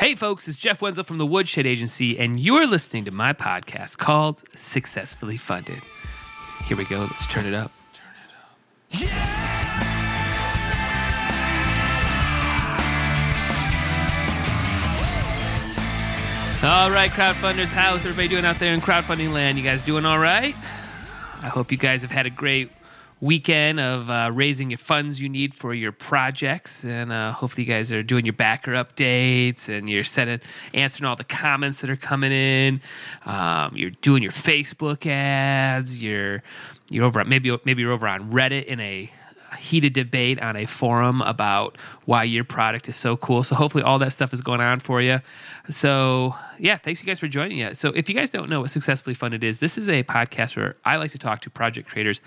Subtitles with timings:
[0.00, 3.98] Hey, folks, it's Jeff Wenzel from the Woodshed Agency, and you're listening to my podcast
[3.98, 5.82] called Successfully Funded.
[6.64, 7.00] Here we go.
[7.00, 7.70] Let's turn it up.
[8.88, 9.10] Yeah.
[16.62, 19.58] All right, crowdfunders, how's everybody doing out there in crowdfunding land?
[19.58, 20.56] You guys doing all right?
[21.42, 22.70] I hope you guys have had a great
[23.20, 27.72] weekend of uh, raising your funds you need for your projects, and uh, hopefully you
[27.72, 30.40] guys are doing your backer updates and you're setting,
[30.74, 32.80] answering all the comments that are coming in.
[33.26, 36.02] Um, you're doing your Facebook ads.
[36.02, 36.42] You're
[36.88, 39.10] you're over maybe maybe you're over on Reddit in a
[39.56, 43.44] heated debate on a forum about why your product is so cool.
[43.44, 45.20] So hopefully all that stuff is going on for you.
[45.68, 47.78] So yeah, thanks you guys for joining us.
[47.78, 50.76] So if you guys don't know what Successfully Funded is, this is a podcast where
[50.84, 52.20] I like to talk to project creators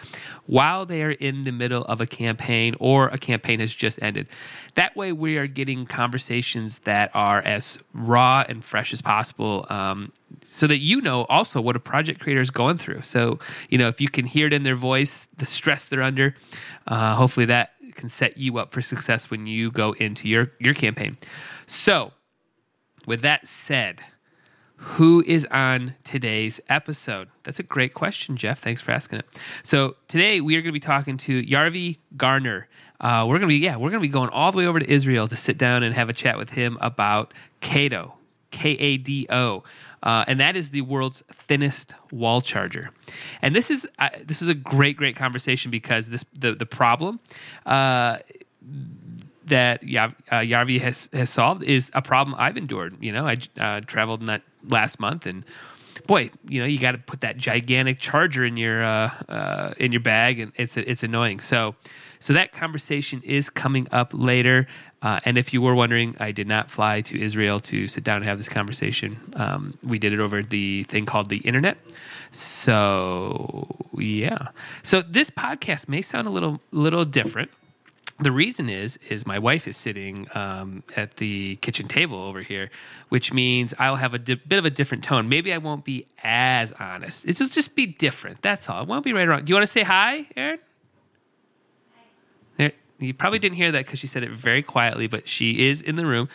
[0.45, 4.27] while they are in the middle of a campaign or a campaign has just ended.
[4.75, 9.65] That way we are getting conversations that are as raw and fresh as possible.
[9.69, 10.11] Um,
[10.47, 13.01] so that you know also what a project creator is going through.
[13.01, 16.35] So, you know, if you can hear it in their voice, the stress they're under,
[16.87, 20.73] uh, hopefully that can set you up for success when you go into your, your
[20.73, 21.17] campaign.
[21.67, 22.11] So,
[23.05, 24.01] with that said,
[24.75, 27.29] who is on today's episode?
[27.43, 28.59] That's a great question, Jeff.
[28.59, 29.25] Thanks for asking it.
[29.63, 32.67] So, today we are going to be talking to Yarvi Garner.
[32.99, 34.79] Uh, we're going to be, yeah, we're going to be going all the way over
[34.79, 38.13] to Israel to sit down and have a chat with him about Kado,
[38.51, 39.63] K A D O.
[40.03, 42.91] Uh, and that is the world's thinnest wall charger.
[43.41, 47.21] And this is uh, this is a great great conversation because this the the problem
[47.65, 48.19] uh,
[49.45, 53.01] that Yav, uh, Yarvi has has solved is a problem I've endured.
[53.01, 55.43] You know, I uh, traveled in that last month and.
[56.07, 60.01] Boy, you know you got to put that gigantic charger in your uh, in your
[60.01, 61.39] bag, and it's it's annoying.
[61.39, 61.75] So,
[62.19, 64.65] so that conversation is coming up later.
[65.03, 68.17] Uh, and if you were wondering, I did not fly to Israel to sit down
[68.17, 69.19] and have this conversation.
[69.35, 71.77] Um, we did it over the thing called the internet.
[72.31, 73.67] So
[73.97, 74.47] yeah.
[74.81, 77.51] So this podcast may sound a little little different.
[78.19, 82.69] The reason is is my wife is sitting um, at the kitchen table over here,
[83.09, 85.27] which means I'll have a di- bit of a different tone.
[85.27, 87.27] Maybe I won't be as honest.
[87.27, 88.41] It'll just be different.
[88.41, 88.83] That's all.
[88.83, 89.43] It won't be right wrong.
[89.43, 90.59] Do you want to say hi, Aaron?
[93.03, 95.95] You probably didn't hear that because she said it very quietly, but she is in
[95.95, 96.29] the room.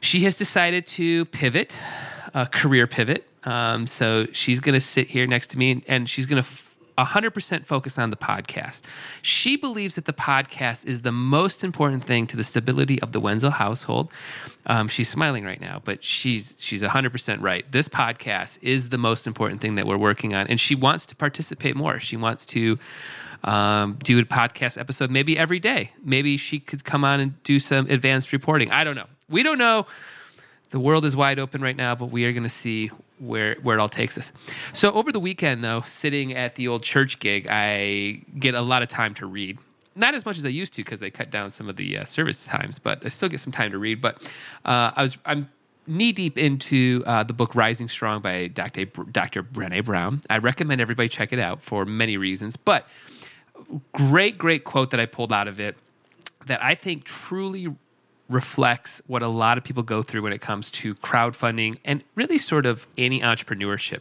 [0.00, 1.74] She has decided to pivot,
[2.34, 3.26] a career pivot.
[3.44, 6.48] Um, so she's going to sit here next to me and, and she's going to
[6.48, 6.66] f-
[6.98, 8.80] 100% focus on the podcast.
[9.22, 13.20] She believes that the podcast is the most important thing to the stability of the
[13.20, 14.10] Wenzel household.
[14.66, 17.70] Um, she's smiling right now, but she's she's 100% right.
[17.70, 21.16] This podcast is the most important thing that we're working on, and she wants to
[21.16, 22.00] participate more.
[22.00, 22.78] She wants to
[23.46, 25.92] um, do a podcast episode maybe every day.
[26.04, 28.70] Maybe she could come on and do some advanced reporting.
[28.70, 29.06] I don't know.
[29.30, 29.86] We don't know.
[30.70, 33.78] The world is wide open right now, but we are going to see where where
[33.78, 34.32] it all takes us.
[34.72, 38.82] So over the weekend, though, sitting at the old church gig, I get a lot
[38.82, 39.58] of time to read.
[39.94, 42.04] Not as much as I used to because they cut down some of the uh,
[42.04, 44.02] service times, but I still get some time to read.
[44.02, 44.22] But
[44.64, 45.48] uh, I was I'm
[45.86, 48.86] knee deep into uh, the book Rising Strong by Dr.
[48.86, 49.44] Dr.
[49.44, 50.20] Brene Brown.
[50.28, 52.86] I recommend everybody check it out for many reasons, but
[53.92, 55.76] great great quote that I pulled out of it
[56.46, 57.74] that I think truly
[58.28, 62.38] reflects what a lot of people go through when it comes to crowdfunding and really
[62.38, 64.00] sort of any entrepreneurship,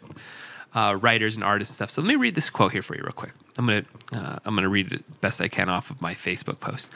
[0.73, 1.91] uh, writers and artists and stuff.
[1.91, 3.31] So let me read this quote here for you real quick.
[3.57, 6.89] I'm gonna uh, I'm gonna read it best I can off of my Facebook post.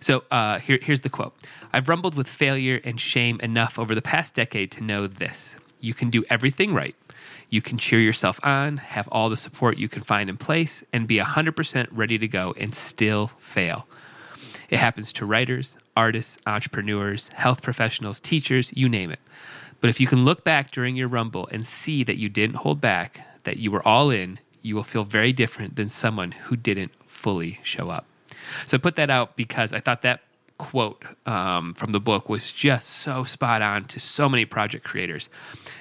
[0.00, 1.34] So uh, here, here's the quote:
[1.72, 5.94] I've rumbled with failure and shame enough over the past decade to know this: you
[5.94, 6.94] can do everything right.
[7.48, 11.06] You can cheer yourself on, have all the support you can find in place, and
[11.06, 13.86] be 100% ready to go and still fail.
[14.68, 19.20] It happens to writers, artists, entrepreneurs, health professionals, teachers, you name it.
[19.80, 22.80] But if you can look back during your rumble and see that you didn't hold
[22.80, 26.92] back, that you were all in, you will feel very different than someone who didn't
[27.06, 28.06] fully show up.
[28.66, 30.22] So I put that out because I thought that
[30.58, 35.28] quote um, from the book was just so spot on to so many project creators.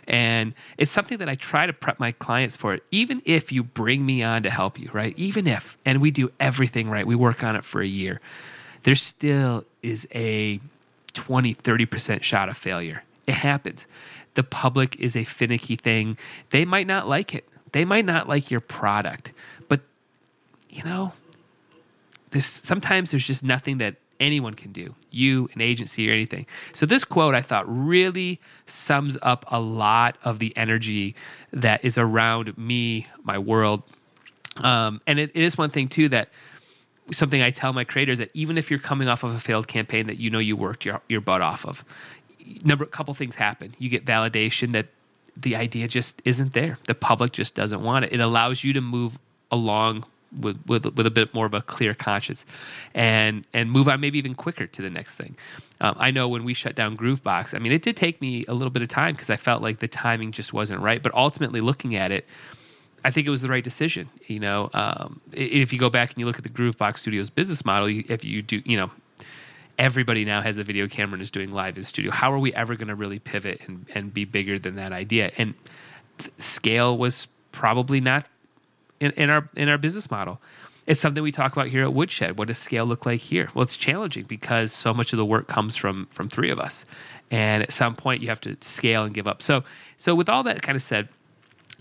[0.07, 4.05] And it's something that I try to prep my clients for, even if you bring
[4.05, 5.17] me on to help you, right?
[5.17, 8.19] Even if, and we do everything right, we work on it for a year,
[8.83, 10.59] there still is a
[11.13, 13.03] 20, 30% shot of failure.
[13.25, 13.87] It happens.
[14.35, 16.17] The public is a finicky thing.
[16.51, 19.31] They might not like it, they might not like your product,
[19.67, 19.81] but
[20.69, 21.13] you know,
[22.31, 23.95] there's sometimes there's just nothing that
[24.25, 26.45] anyone can do, you, an agency, or anything.
[26.73, 31.15] So, this quote I thought really sums up a lot of the energy
[31.53, 33.83] that is around me, my world.
[34.57, 36.29] Um, and it, it is one thing, too, that
[37.13, 40.07] something I tell my creators that even if you're coming off of a failed campaign
[40.07, 41.85] that you know you worked your, your butt off of,
[42.63, 43.75] number a couple things happen.
[43.77, 44.87] You get validation that
[45.37, 46.79] the idea just isn't there.
[46.87, 48.13] The public just doesn't want it.
[48.13, 49.19] It allows you to move
[49.51, 50.05] along
[50.39, 52.45] with with with a bit more of a clear conscience,
[52.93, 55.35] and and move on maybe even quicker to the next thing.
[55.81, 58.53] Um, I know when we shut down Groovebox, I mean it did take me a
[58.53, 61.01] little bit of time because I felt like the timing just wasn't right.
[61.01, 62.25] But ultimately, looking at it.
[63.03, 64.09] I think it was the right decision.
[64.25, 67.63] You know, um, if you go back and you look at the Groovebox Studios business
[67.63, 68.89] model, if you do, you know,
[69.77, 72.11] everybody now has a video camera and is doing live in studio.
[72.11, 75.31] How are we ever going to really pivot and, and be bigger than that idea?
[75.37, 75.53] And
[76.37, 78.25] scale was probably not
[78.99, 80.41] in, in our in our business model.
[80.87, 82.37] It's something we talk about here at Woodshed.
[82.37, 83.49] What does scale look like here?
[83.55, 86.85] Well, it's challenging because so much of the work comes from from three of us,
[87.31, 89.41] and at some point you have to scale and give up.
[89.41, 89.63] So
[89.97, 91.09] so with all that kind of said,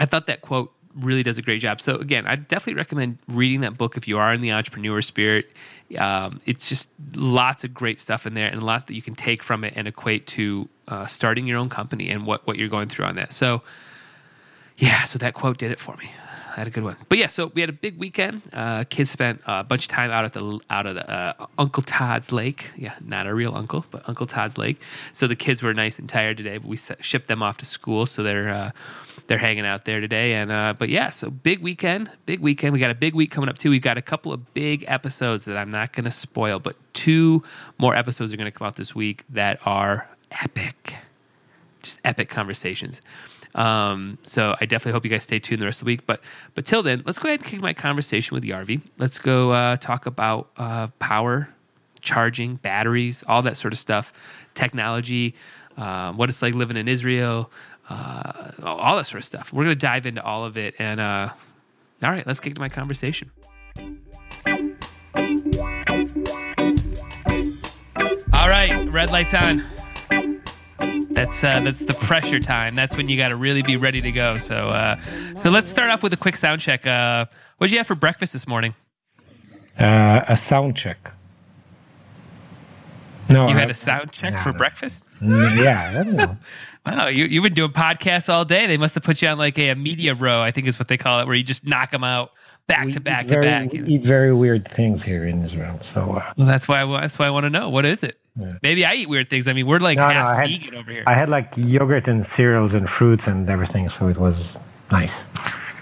[0.00, 1.81] I thought that quote really does a great job.
[1.81, 5.50] So again, I definitely recommend reading that book if you are in the entrepreneur spirit.
[5.99, 9.43] Um, it's just lots of great stuff in there, and lots that you can take
[9.43, 12.88] from it and equate to uh, starting your own company and what what you're going
[12.88, 13.34] through on that.
[13.34, 13.62] So
[14.76, 16.10] yeah, so that quote did it for me.
[16.54, 16.96] I had a good one.
[17.08, 18.42] But yeah, so we had a big weekend.
[18.52, 21.82] Uh, kids spent a bunch of time out at the out of the uh, Uncle
[21.82, 22.70] Todd's Lake.
[22.76, 24.80] Yeah, not a real uncle, but Uncle Todd's Lake.
[25.12, 28.06] So the kids were nice and tired today, but we shipped them off to school,
[28.06, 28.70] so they're uh,
[29.26, 30.34] they're hanging out there today.
[30.34, 32.72] And uh, but yeah, so big weekend, big weekend.
[32.72, 33.70] We got a big week coming up too.
[33.70, 37.42] We got a couple of big episodes that I'm not going to spoil, but two
[37.78, 40.94] more episodes are going to come out this week that are epic,
[41.82, 43.00] just epic conversations.
[43.54, 46.06] Um, so I definitely hope you guys stay tuned the rest of the week.
[46.06, 46.20] But
[46.54, 48.80] but till then, let's go ahead and kick my conversation with Yarvi.
[48.98, 51.48] Let's go uh, talk about uh, power,
[52.00, 54.12] charging, batteries, all that sort of stuff,
[54.54, 55.34] technology,
[55.76, 57.50] uh, what it's like living in Israel,
[57.88, 59.52] uh, all that sort of stuff.
[59.52, 60.74] We're gonna dive into all of it.
[60.78, 61.30] And uh,
[62.02, 63.30] all right, let's kick to my conversation.
[68.32, 69.64] All right, red lights on.
[71.14, 72.75] That's uh, that's the pressure time.
[72.75, 74.37] That's when you got to really be ready to go.
[74.38, 75.00] So uh,
[75.38, 76.87] so let's start off with a quick sound check.
[76.87, 77.26] Uh,
[77.58, 78.75] what did you have for breakfast this morning?
[79.78, 81.12] Uh, a sound check.
[83.28, 85.05] No, you had a sound check for breakfast.
[85.20, 86.37] Yeah, I don't know.
[86.87, 88.67] wow, you you've been doing podcasts all day.
[88.67, 90.88] They must have put you on like a, a media row, I think is what
[90.88, 92.32] they call it, where you just knock them out
[92.67, 93.72] back we to back very, to back.
[93.72, 95.81] We eat very weird things here in Israel.
[95.93, 98.19] So uh, well, that's why I, that's why I want to know what is it.
[98.36, 98.54] Yeah.
[98.62, 99.46] Maybe I eat weird things.
[99.46, 101.04] I mean, we're like No, no, half I had- vegan over here.
[101.06, 104.52] I had like yogurt and cereals and fruits and everything, so it was
[104.90, 105.22] nice.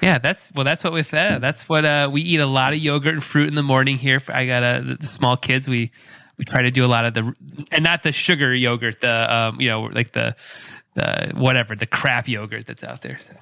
[0.02, 0.64] Yeah, that's well.
[0.64, 1.40] That's what we fed.
[1.40, 2.40] That's what uh, we eat.
[2.40, 4.20] A lot of yogurt and fruit in the morning here.
[4.28, 5.66] I got uh, the, the small kids.
[5.68, 5.92] We
[6.38, 7.32] we try to do a lot of the
[7.70, 9.00] and not the sugar yogurt.
[9.00, 10.34] The um, you know like the
[10.94, 13.18] the whatever the crap yogurt that's out there.
[13.24, 13.34] So.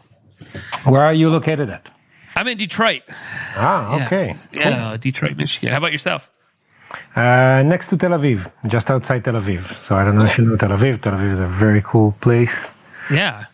[0.91, 1.89] Where are you located at?
[2.37, 3.03] I'm in Detroit.
[3.57, 4.07] Ah, Yeah.
[4.07, 4.37] okay.
[4.53, 5.71] Yeah, Detroit, Michigan.
[5.73, 6.31] How about yourself?
[7.17, 9.65] Uh, next to Tel Aviv, just outside Tel Aviv.
[9.87, 11.03] So I don't know if you know Tel Aviv.
[11.03, 12.67] Tel Aviv is a very cool place.
[13.11, 13.47] Yeah.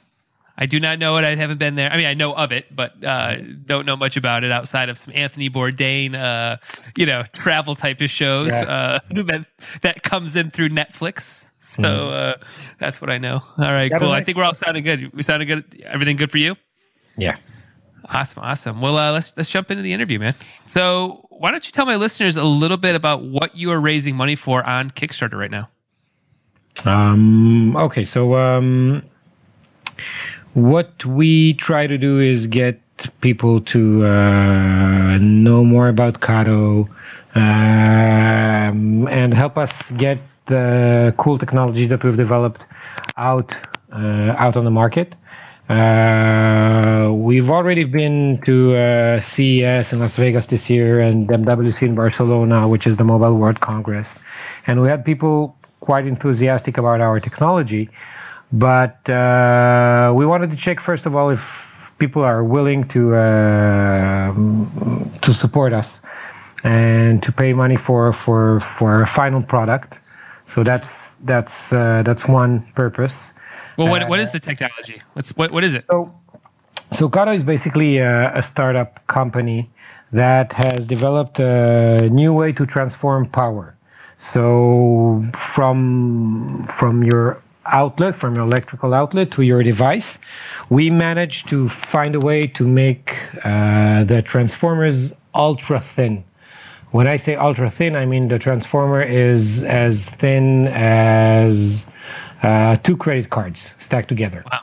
[0.59, 1.25] I do not know it.
[1.25, 1.93] I haven't been there.
[1.93, 3.37] I mean, I know of it, but uh,
[3.67, 6.57] don't know much about it outside of some Anthony Bourdain, uh,
[6.97, 8.67] you know, travel type of shows Yes.
[8.67, 9.45] uh, that
[9.83, 11.45] that comes in through Netflix.
[11.61, 12.35] So uh,
[12.79, 13.43] that's what I know.
[13.59, 14.13] All right, cool.
[14.13, 15.13] I think we're all sounding good.
[15.13, 15.83] We sounded good.
[15.85, 16.57] Everything good for you?
[17.19, 17.37] Yeah.
[18.09, 18.81] Awesome, awesome.
[18.81, 20.35] Well, uh, let's let's jump into the interview, man.
[20.69, 24.17] So, why don't you tell my listeners a little bit about what you are raising
[24.17, 25.69] money for on Kickstarter right now?
[26.85, 29.03] Um, okay, so um,
[30.55, 32.81] what we try to do is get
[33.21, 36.89] people to uh, know more about Kado
[37.35, 42.65] um, and help us get the cool technology that we've developed
[43.17, 43.55] out
[43.93, 45.15] uh, out on the market.
[45.69, 51.95] Uh, we've already been to uh, CES in Las Vegas this year and MWC in
[51.97, 54.17] Barcelona, which is the Mobile World Congress,
[54.69, 57.91] and we had people quite enthusiastic about our technology.
[58.53, 64.33] But uh, we wanted to check first of all if people are willing to uh,
[65.23, 65.99] to support us
[66.63, 69.99] and to pay money for for for a final product.
[70.47, 73.33] So that's that's uh, that's one purpose.
[73.77, 75.03] Well, what what is the technology?
[75.13, 75.85] What's what what is it?
[75.91, 76.15] So,
[76.93, 79.71] so Kado is basically a, a startup company
[80.13, 83.77] that has developed a new way to transform power.
[84.19, 90.19] So from from your outlet, from your electrical outlet to your device,
[90.71, 96.25] we managed to find a way to make uh, the transformers ultra thin.
[96.93, 101.85] When I say ultra thin, I mean the transformer is as thin as
[102.43, 104.45] uh, two credit cards stacked together.
[104.51, 104.61] Wow.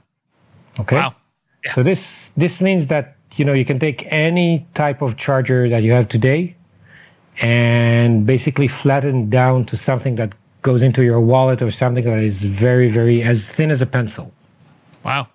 [0.80, 0.96] Okay.
[0.96, 1.16] Wow.
[1.64, 1.74] Yeah.
[1.74, 5.84] So this this means that you know you can take any type of charger that
[5.84, 6.56] you have today
[7.40, 12.44] and basically flatten down to something that goes into your wallet or something that is
[12.44, 14.32] very, very as thin as a pencil.
[15.04, 15.28] Wow.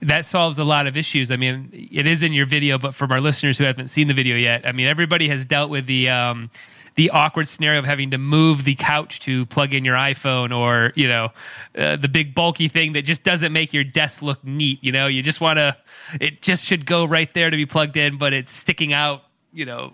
[0.00, 1.32] That solves a lot of issues.
[1.32, 4.14] I mean, it is in your video, but from our listeners who haven't seen the
[4.14, 6.50] video yet, I mean, everybody has dealt with the um,
[6.98, 10.92] the awkward scenario of having to move the couch to plug in your iPhone, or
[10.96, 11.30] you know,
[11.78, 14.82] uh, the big bulky thing that just doesn't make your desk look neat.
[14.82, 15.76] You know, you just want to,
[16.20, 19.22] it just should go right there to be plugged in, but it's sticking out.
[19.54, 19.92] You know,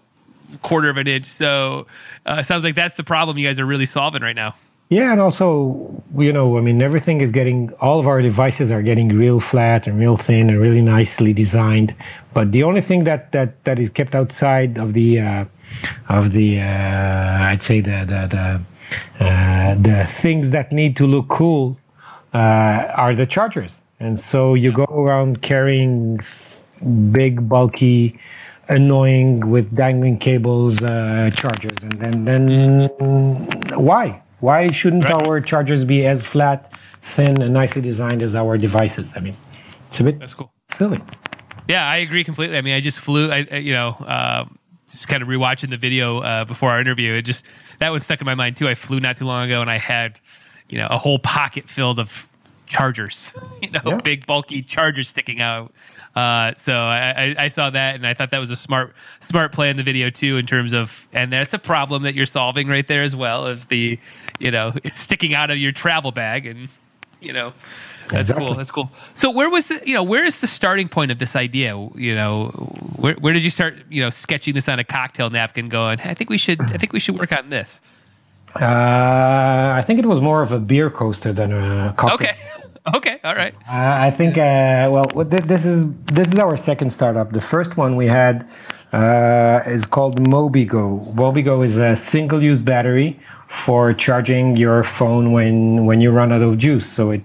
[0.62, 1.30] quarter of an inch.
[1.30, 1.86] So,
[2.26, 4.54] uh, sounds like that's the problem you guys are really solving right now.
[4.88, 8.82] Yeah, and also, you know, I mean, everything is getting, all of our devices are
[8.82, 11.94] getting real flat and real thin and really nicely designed.
[12.34, 15.44] But the only thing that that that is kept outside of the uh,
[16.08, 21.28] of the, uh, I'd say the the the, uh, the things that need to look
[21.28, 21.78] cool
[22.32, 22.38] uh,
[22.96, 23.72] are the chargers.
[24.00, 26.20] And so you go around carrying
[27.12, 28.18] big, bulky,
[28.68, 32.88] annoying with dangling cables uh, chargers, and then then
[33.78, 34.20] why?
[34.40, 35.26] Why shouldn't Right.
[35.26, 36.70] our chargers be as flat,
[37.02, 39.12] thin, and nicely designed as our devices?
[39.16, 39.36] I mean,
[39.88, 40.52] it's a bit That's cool.
[40.76, 41.00] silly.
[41.68, 42.58] Yeah, I agree completely.
[42.58, 43.30] I mean, I just flew.
[43.30, 44.44] I, I you know, uh,
[44.94, 47.12] just kind of rewatching the video uh, before our interview.
[47.12, 47.44] It just
[47.80, 48.68] that was stuck in my mind too.
[48.68, 50.18] I flew not too long ago, and I had,
[50.68, 52.26] you know, a whole pocket filled of
[52.66, 53.32] chargers.
[53.62, 53.96] You know, Yeah.
[53.96, 55.72] big bulky chargers sticking out.
[56.14, 59.52] Uh, so I, I, I saw that, and I thought that was a smart smart
[59.52, 62.68] play in the video too, in terms of, and that's a problem that you're solving
[62.68, 63.98] right there as well as the,
[64.38, 66.68] you know, it's sticking out of your travel bag, and
[67.24, 67.52] you know,
[68.10, 68.46] that's Exactly.
[68.46, 68.54] cool.
[68.54, 68.90] That's cool.
[69.14, 71.70] So where was the you know where is the starting point of this idea?
[71.94, 72.48] You know,
[72.96, 76.14] where where did you start you know sketching this on a cocktail napkin, going, I
[76.14, 77.80] think we should I think we should work on this.
[78.60, 82.14] Uh, I think it was more of a beer coaster than a cocktail.
[82.14, 82.36] Okay,
[82.94, 83.54] okay, all right.
[83.68, 87.32] Uh, I think uh, well, this is this is our second startup.
[87.32, 88.48] The first one we had
[88.92, 91.12] uh, is called Mobigo.
[91.14, 93.18] Mobigo is a single-use battery
[93.54, 96.86] for charging your phone when when you run out of juice.
[96.90, 97.22] So it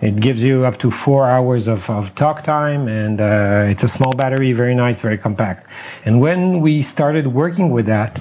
[0.00, 3.88] it gives you up to four hours of, of talk time, and uh, it's a
[3.88, 5.66] small battery, very nice, very compact.
[6.04, 8.16] And when we started working with that,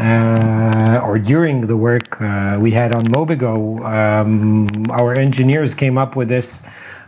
[0.00, 6.16] uh, or during the work uh, we had on Mobigo, um, our engineers came up
[6.16, 6.62] with this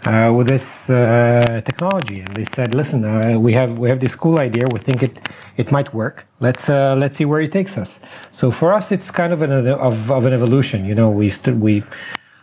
[0.04, 4.14] uh, with this uh, technology, and they said, "Listen, uh, we have we have this
[4.14, 4.66] cool idea.
[4.72, 5.18] We think it
[5.56, 6.26] it might work.
[6.40, 8.00] Let's uh, let's see where it takes us."
[8.32, 10.84] So for us, it's kind of an of, of an evolution.
[10.84, 11.84] You know, we st- we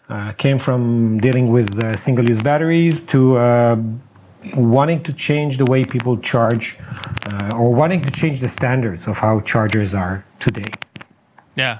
[0.09, 3.19] uh, came from dealing with uh, single-use batteries to
[4.55, 6.77] wanting to change the way people charge,
[7.53, 10.71] or wanting to change the standards of how chargers are today.
[11.55, 11.79] Yeah,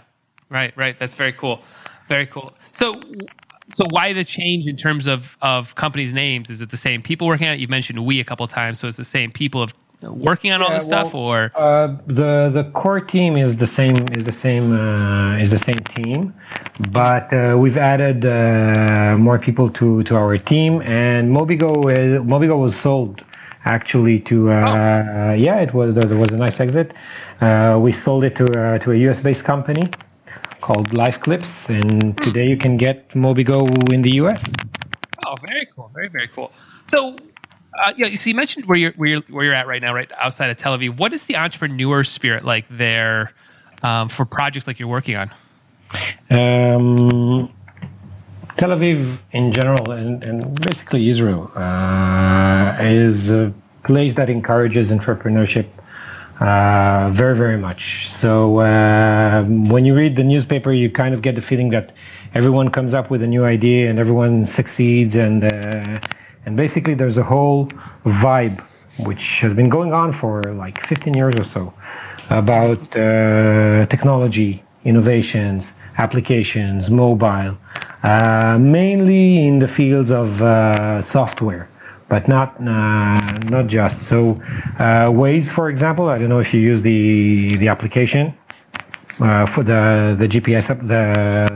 [0.50, 1.00] right, right.
[1.00, 1.62] That's very cool.
[2.10, 2.54] Very cool.
[2.76, 3.02] So,
[3.78, 6.50] so why the change in terms of of companies' names?
[6.50, 7.60] Is it the same people working on it?
[7.60, 10.62] You've mentioned we a couple of times, so it's the same people of working on
[10.62, 14.32] all Yeah, this stuff, or Uh, the the core team is the same is the
[14.32, 16.34] same uh, is the same team,
[16.92, 20.82] but uh, we've added uh, more people to to our team.
[20.84, 23.22] And Mobigo is, Mobigo was sold
[23.66, 26.94] actually to uh, yeah it was there was a nice exit.
[27.42, 29.90] Uh, we sold it to uh, to a US based company
[30.62, 34.52] called Life Clips, and today you can get Mobigo in the US.
[35.26, 35.92] Oh, very cool.
[35.94, 36.52] Very very cool.
[36.90, 37.18] So,
[37.82, 38.16] uh, yeah.
[38.16, 40.58] So you mentioned where you're where you're where you're at right now, right outside of
[40.58, 40.98] Tel Aviv.
[40.98, 43.34] What is the entrepreneur spirit like there
[43.84, 45.32] um, for projects like you're working on?
[46.30, 47.52] Um,
[48.58, 55.66] Tel Aviv in general and, and basically Israel uh, is a place that encourages entrepreneurship
[56.40, 58.10] uh, very, very much.
[58.10, 61.92] So uh, when you read the newspaper, you kind of get the feeling that
[62.34, 66.00] everyone comes up with a new idea and everyone succeeds, and uh,
[66.46, 67.70] and basically there's a whole
[68.06, 68.64] vibe
[69.00, 71.74] which has been going on for like 15 years or so
[72.30, 75.66] about uh, technology, innovations,
[75.98, 77.58] applications, mobile,
[78.04, 81.70] uh, mainly in the fields of uh, software,
[82.10, 84.04] but not uh, not just.
[84.04, 84.42] So,
[84.80, 88.34] uh, Waze, for example, I don't know if you use the the application
[89.20, 91.48] uh, for the the GPS the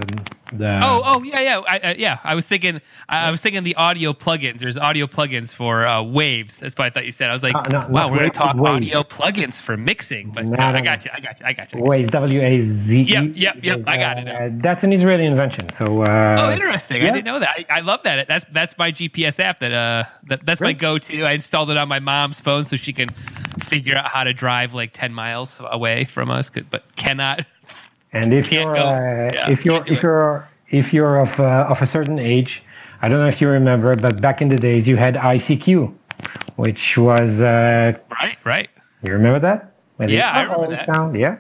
[0.58, 2.20] the Oh, oh, yeah, yeah, I, I, yeah.
[2.24, 4.60] I was thinking, I, I was thinking the audio plugins.
[4.60, 6.58] There's audio plugins for uh, waves.
[6.60, 7.30] That's what I thought you said.
[7.30, 8.70] I was like, Uh, no, wow, we're going to talk Waves.
[8.86, 10.32] audio plugins for mixing.
[10.32, 11.80] But No, no, I got you, I got you, I got you.
[11.82, 13.02] Waze, W A Z.
[13.02, 14.28] Yep, yep, yep, I got it.
[14.28, 15.70] Uh, that's an Israeli invention.
[15.78, 16.04] So.
[16.04, 16.98] Uh, Oh, interesting!
[17.04, 17.66] I didn't know that.
[17.70, 18.28] I, I love that.
[18.28, 19.60] That's that's my GPS app.
[19.60, 21.24] That uh, that, that's my go-to.
[21.24, 23.10] I installed it on my mom's phone so she can
[23.60, 27.46] figure out how to drive like ten miles away from us, but cannot.
[28.14, 31.82] And if Can't you're uh, Yeah, if you're if you're if you're of uh, of
[31.82, 32.64] a certain age,
[33.02, 35.94] I don't know if you remember, but back in the days you had ICQ,
[36.56, 38.70] which was uh, Right, right.
[39.04, 39.74] you remember that?
[39.98, 40.86] The Yeah, I remember that.
[40.86, 41.38] Sound, yeah.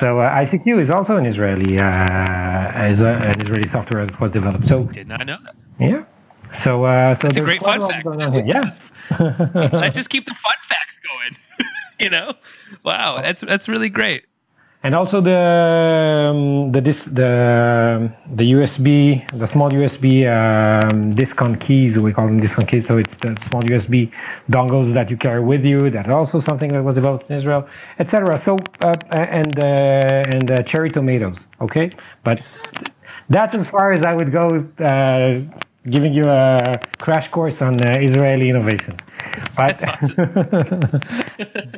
[0.00, 4.30] So uh, ICQ is also an Israeli, uh, is a, an Israeli software that was
[4.30, 4.66] developed.
[4.66, 5.54] So Did not know that.
[5.78, 6.04] yeah.
[6.52, 8.04] So uh, so That's a great fun fact.
[8.04, 8.44] going on here.
[8.44, 8.78] This
[9.10, 9.68] Yeah.
[9.72, 11.36] Let's just keep the fun facts going.
[12.00, 12.34] you know?
[12.84, 14.24] Wow, that's that's really great.
[14.86, 15.42] And also the
[16.30, 18.86] um, the dis, the the USB,
[19.36, 21.98] the small USB um, disc on keys.
[21.98, 22.86] We call them disc on keys.
[22.86, 24.12] So it's the small USB
[24.48, 25.90] dongles that you carry with you.
[25.90, 27.66] That also something that was developed in Israel,
[27.98, 28.38] etc.
[28.38, 31.48] So uh, and uh, and uh, cherry tomatoes.
[31.60, 31.90] Okay,
[32.22, 32.40] but
[33.28, 34.44] that's as far as I would go.
[34.78, 35.40] Uh,
[35.90, 38.98] giving you a crash course on uh, Israeli innovations.
[39.56, 39.76] But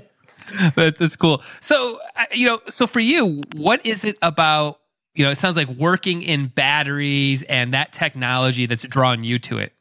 [0.77, 1.43] That's, cool.
[1.61, 2.01] So,
[2.33, 4.81] you know, so for you, what is it about,
[5.15, 9.59] you know, it sounds like working in batteries and that technology that's drawn you to
[9.59, 9.73] it?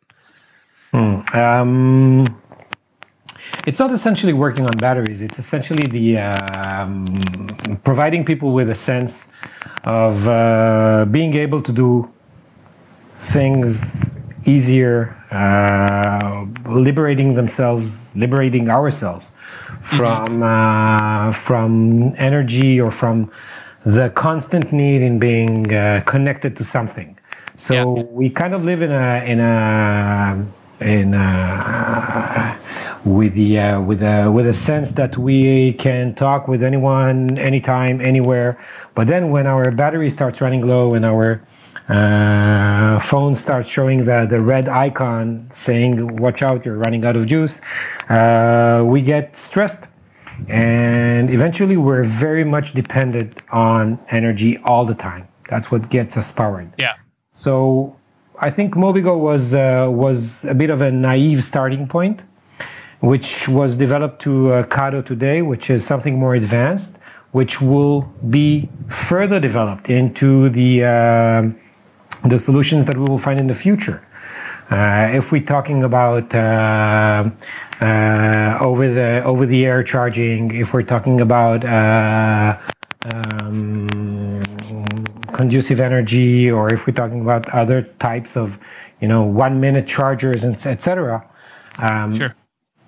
[0.93, 2.25] Um,
[3.65, 5.21] it's not essentially working on batteries.
[5.21, 9.27] It's essentially the um, providing people with a sense
[9.83, 12.11] of uh, being able to do
[13.17, 14.13] things
[14.45, 19.27] easier, uh, liberating themselves, liberating ourselves
[19.87, 23.31] from uh, from energy or from
[23.85, 27.17] the constant need in being uh, connected to something.
[27.57, 28.03] So Yeah.
[28.11, 30.45] we kind of live in a in a
[30.81, 32.55] in a,
[33.05, 38.01] with the uh, with a with a sense that we can talk with anyone, anytime,
[38.01, 38.57] anywhere.
[38.93, 41.41] But then when our battery starts running low and our
[41.89, 47.25] uh, phone starts showing the, the red icon saying watch out you're running out of
[47.25, 47.61] juice.
[48.09, 49.85] Uh, we get stressed
[50.47, 55.27] and eventually we're very much dependent on energy all the time.
[55.49, 56.71] That's what gets us powered.
[56.77, 56.95] Yeah.
[57.33, 57.95] so
[58.39, 62.21] I think Mobigo was uh, was a bit of a naive starting point,
[62.99, 66.97] which was developed to uh, Kado today, which is something more advanced,
[67.31, 71.49] which will be further developed into the uh,
[72.29, 74.01] the solutions that we will find in the future.
[74.69, 77.29] Uh, if we're talking about uh,
[77.81, 82.57] uh, over the over the air charging, if we're talking about uh,
[83.13, 84.43] um,
[85.33, 88.57] conducive energy, or if we're talking about other types of,
[88.99, 91.23] you know, one minute chargers and etc.
[91.77, 92.35] Um, Sure.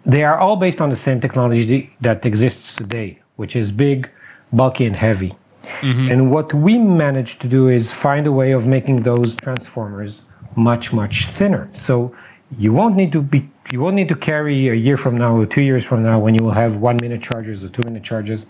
[0.05, 4.09] they are all based on the same technology that exists today, which is big,
[4.51, 5.33] bulky, and heavy.
[5.81, 10.21] And what we managed to do is find a way of making those transformers
[10.55, 11.69] much, much thinner.
[11.73, 12.15] So
[12.57, 15.45] you won't need to be you won't need to carry a year from now or
[15.45, 18.45] two years from now when you will have one minute chargers or two minute chargers,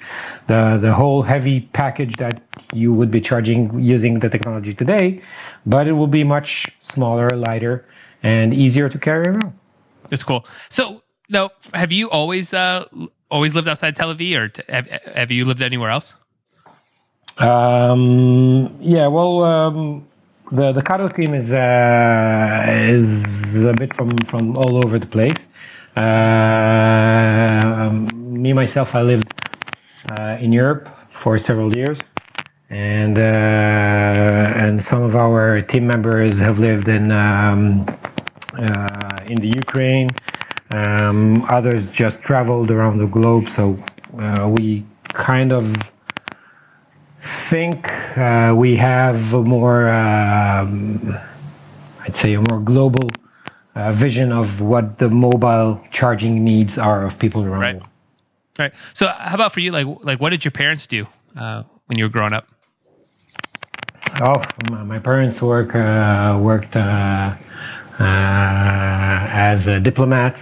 [0.47, 2.41] the the whole heavy package that
[2.73, 5.21] you would be charging using the technology today,
[5.65, 7.86] but it will be much smaller, lighter,
[8.23, 9.53] and easier to carry around.
[10.10, 10.45] That's cool.
[10.69, 12.86] So, now, have you always uh,
[13.29, 16.13] always lived outside Tel Aviv, or t- have, have you lived anywhere else?
[17.39, 20.06] Um, yeah, well, um,
[20.52, 25.47] the the Kado team is uh, is a bit from from all over the place.
[25.95, 26.02] Uh,
[27.80, 28.10] um,
[28.41, 29.34] me myself, I lived
[30.12, 31.97] uh, in Europe for several years,
[32.69, 37.86] and uh, and some of our team members have lived in um,
[38.58, 40.10] uh, in the Ukraine.
[40.71, 43.82] Um, others just traveled around the globe, so
[44.19, 45.73] uh, we kind of
[47.21, 51.17] think uh, we have a more, um,
[52.01, 53.10] I'd say, a more global
[53.75, 57.82] uh, vision of what the mobile charging needs are of people around Right.
[58.58, 58.73] Right.
[58.93, 59.71] So, how about for you?
[59.71, 62.47] Like, like, what did your parents do uh, when you were growing up?
[64.21, 67.36] Oh, my parents work uh, worked uh,
[67.99, 70.41] uh, as diplomats,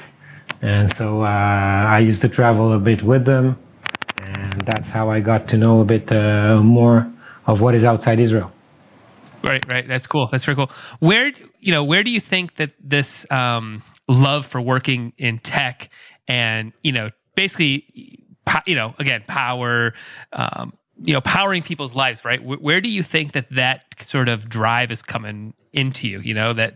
[0.63, 3.55] and so uh, I used to travel a bit with them,
[4.57, 7.07] and that's how I got to know a bit uh, more
[7.45, 8.51] of what is outside Israel.
[9.43, 9.87] Right, right.
[9.87, 10.27] That's cool.
[10.27, 10.71] That's very cool.
[10.99, 15.89] Where you know, where do you think that this um, love for working in tech
[16.27, 17.85] and you know, basically,
[18.65, 19.93] you know, again, power,
[20.33, 22.43] um, you know, powering people's lives, right?
[22.43, 26.19] Where, where do you think that that sort of drive is coming into you?
[26.21, 26.75] You know, that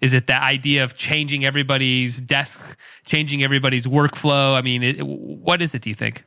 [0.00, 2.60] is it the idea of changing everybody's desk,
[3.04, 4.54] changing everybody's workflow?
[4.54, 5.82] I mean, it, what is it?
[5.82, 6.24] Do you think?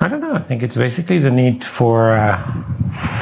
[0.00, 0.34] I don't know.
[0.34, 2.38] I think it's basically the need for uh,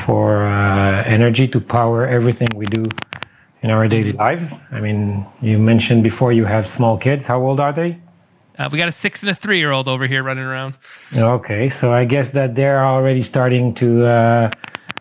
[0.05, 2.89] for uh, energy to power everything we do
[3.63, 4.53] in our daily lives.
[4.73, 7.25] I mean, you mentioned before you have small kids.
[7.27, 7.99] How old are they?
[8.59, 10.75] Uh, we got a six and a three year old over here running around.
[11.17, 14.51] Okay, so I guess that they're already starting to uh,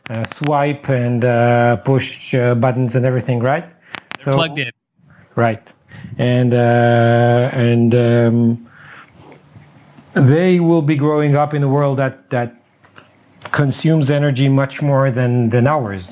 [0.09, 3.65] uh, swipe and uh, push uh, buttons and everything, right?
[4.23, 4.71] So Plugged in.
[5.35, 5.65] right,
[6.17, 8.69] and uh, and um,
[10.13, 12.55] they will be growing up in a world that that
[13.51, 16.11] consumes energy much more than than ours.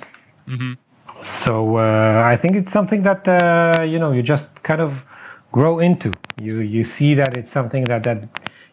[1.23, 5.03] So uh, I think it's something that uh, you know you just kind of
[5.51, 6.11] grow into.
[6.39, 8.27] You you see that it's something that that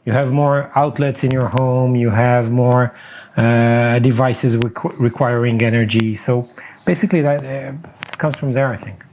[0.04, 1.94] you have more outlets in your home.
[1.94, 2.94] You have more
[3.36, 6.16] uh, devices requ- requiring energy.
[6.16, 6.48] So
[6.86, 7.72] basically, that uh,
[8.16, 8.68] comes from there.
[8.68, 9.04] I think.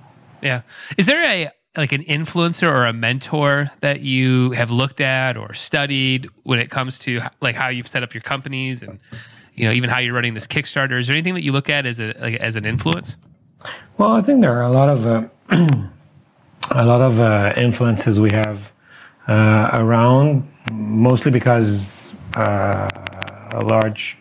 [0.42, 0.62] Yeah.
[0.98, 5.54] Is there a like an influencer or a mentor that you have looked at or
[5.54, 9.00] studied when it comes to like how you've set up your companies and
[9.54, 11.00] you know even how you're running this Kickstarter?
[11.00, 13.16] Is there anything that you look at as a like, as an influence?
[13.98, 15.28] Well, I think there are a lot of uh,
[16.72, 18.72] a lot of uh, influences we have
[19.28, 21.88] uh, around, mostly because
[22.36, 22.90] uh,
[23.52, 24.18] a large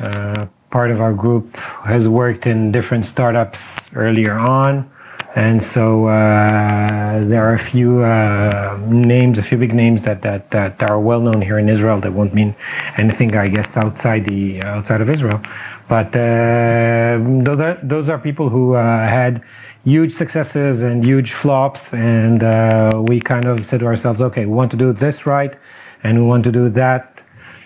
[0.00, 3.60] uh, part of our group has worked in different startups
[3.94, 4.90] earlier on,
[5.36, 10.50] and so uh, there are a few uh, names, a few big names that, that
[10.50, 12.54] that are well known here in Israel that won't mean
[12.96, 15.40] anything, I guess, outside the outside of Israel.
[15.88, 19.42] But uh, those are those are people who uh, had
[19.84, 24.52] huge successes and huge flops, and uh, we kind of said to ourselves, okay, we
[24.52, 25.56] want to do this right,
[26.02, 27.20] and we want to do that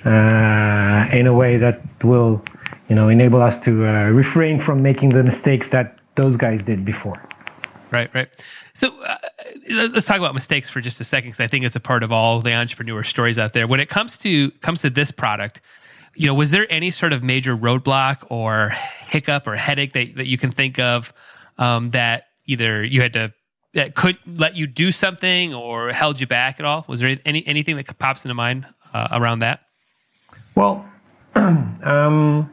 [0.05, 2.44] uh, in a way that will,
[2.90, 3.72] you know, enable us to
[4.12, 7.20] refrain from making the mistakes that those guys did before.
[7.94, 8.28] Right, right.
[8.74, 9.18] So uh,
[9.70, 12.11] let's talk about mistakes for just a second, because I think it's a part of
[12.11, 13.68] all the entrepreneur stories out there.
[13.68, 15.61] When it comes to comes to this product,
[16.16, 18.70] you know, was there any sort of major roadblock or
[19.07, 21.12] hiccup or headache that, that you can think of
[21.57, 23.33] um, that either you had to
[23.74, 26.85] that could let you do something or held you back at all?
[26.88, 29.61] Was there any anything that pops into mind uh, around that?
[30.57, 30.85] Well,
[31.37, 32.50] um,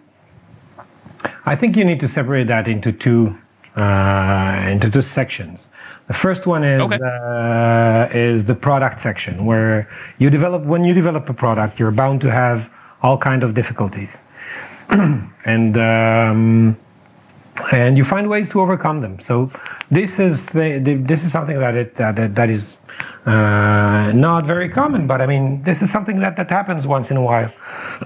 [1.45, 3.40] I think you need to separate that into two
[3.77, 5.67] into two sections.
[6.07, 6.99] The first one is Okay.
[7.01, 12.19] uh, is the product section, where you develop when you develop a product, you're bound
[12.21, 12.69] to have
[13.01, 14.17] all kind of difficulties,
[15.45, 16.75] and um,
[17.71, 19.19] and you find ways to overcome them.
[19.19, 19.51] So
[19.89, 22.77] this is the, the this is something that it uh, that, that is
[23.25, 27.17] uh, not very common, but I mean this is something that that happens once in
[27.17, 27.51] a while.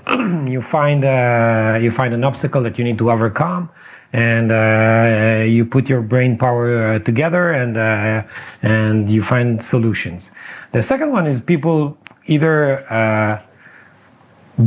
[0.47, 3.69] you find uh, you find an obstacle that you need to overcome,
[4.15, 8.23] and uh, you put your brain power uh, together, and uh,
[8.61, 10.31] and you find solutions.
[10.71, 11.97] The second one is people
[12.27, 12.91] either.
[12.91, 13.41] Uh,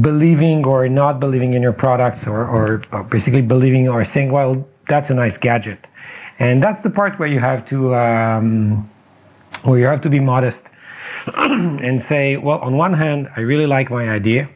[0.03, 4.63] believing or not believing in your products or, or, or basically believing or saying well
[4.87, 5.87] that's a nice gadget
[6.39, 8.87] and that's the part where you have to um,
[9.63, 10.63] where you have to be modest
[11.37, 14.47] and say well on one hand i really like my idea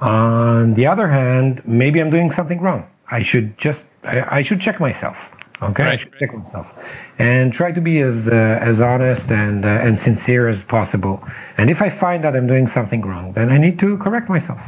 [0.00, 4.60] on the other hand maybe i'm doing something wrong i should just i, I should
[4.60, 5.30] check myself
[5.62, 6.20] okay i should right.
[6.20, 6.74] check myself
[7.18, 11.22] and try to be as uh, as honest and uh, and sincere as possible
[11.58, 14.60] and if i find that i'm doing something wrong then i need to correct myself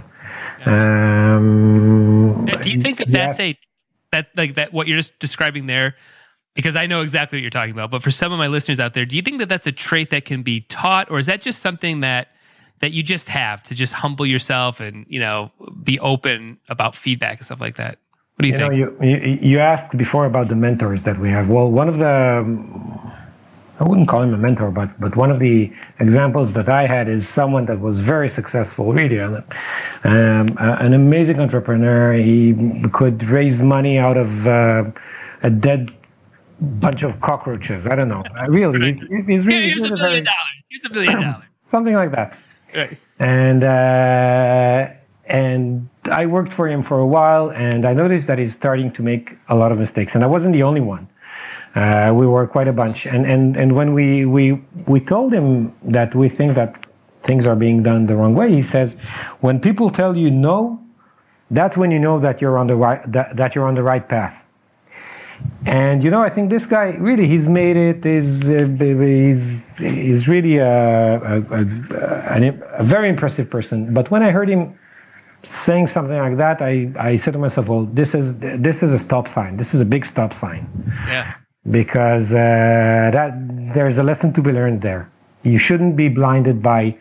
[0.66, 3.27] um, Now, Do you think that yeah.
[3.27, 3.59] that's a
[4.12, 5.96] that like that what you're just describing there?
[6.55, 8.92] Because I know exactly what you're talking about, but for some of my listeners out
[8.94, 11.40] there, do you think that that's a trait that can be taught, or is that
[11.40, 12.29] just something that
[12.81, 17.38] that you just have to just humble yourself and you know be open about feedback
[17.38, 17.98] and stuff like that?
[18.38, 19.03] What do you, You know, think?
[19.03, 21.48] you, you you asked before about the mentors that we have.
[21.48, 22.12] Well, one of the
[23.81, 27.09] I wouldn't call him a mentor, but but one of the examples that I had
[27.09, 32.12] is someone that was very successful, really, um, an amazing entrepreneur.
[32.14, 32.55] He
[32.92, 34.85] could raise money out of uh,
[35.42, 35.92] a dead
[36.61, 37.87] bunch of cockroaches.
[37.87, 38.22] I don't know.
[38.48, 40.57] Really, he's, he's really, here's a billion dollars.
[40.70, 41.44] Here's a billion dollars.
[41.64, 42.37] something like that
[42.74, 42.98] Right.
[43.20, 44.88] and uh,
[45.27, 49.02] and I worked for him for a while, and I noticed that he's starting to
[49.02, 51.08] make a lot of mistakes, and I wasn't the only one.
[51.74, 55.72] Uh, we were quite a bunch, and and and when we we we told him
[55.82, 56.86] that we think that
[57.22, 58.96] things are being done the wrong way, he says,
[59.40, 60.80] when people tell you no,
[61.50, 64.08] that's when you know that you're on the right that, that you're on the right
[64.08, 64.44] path.
[65.66, 68.04] And you know, I think this guy really he's made it.
[68.06, 73.94] Is uh, he's he's really a, a, a, a very impressive person.
[73.94, 74.78] But when I heard him
[75.44, 78.98] saying something like that, I, I said to myself, well, this is this is a
[78.98, 79.57] stop sign.
[79.57, 80.66] This is a big stop sign
[81.07, 81.35] Yeah.
[81.70, 83.33] because uh, that
[83.74, 85.09] there's a lesson to be learned there.
[85.42, 86.96] You shouldn't be blinded by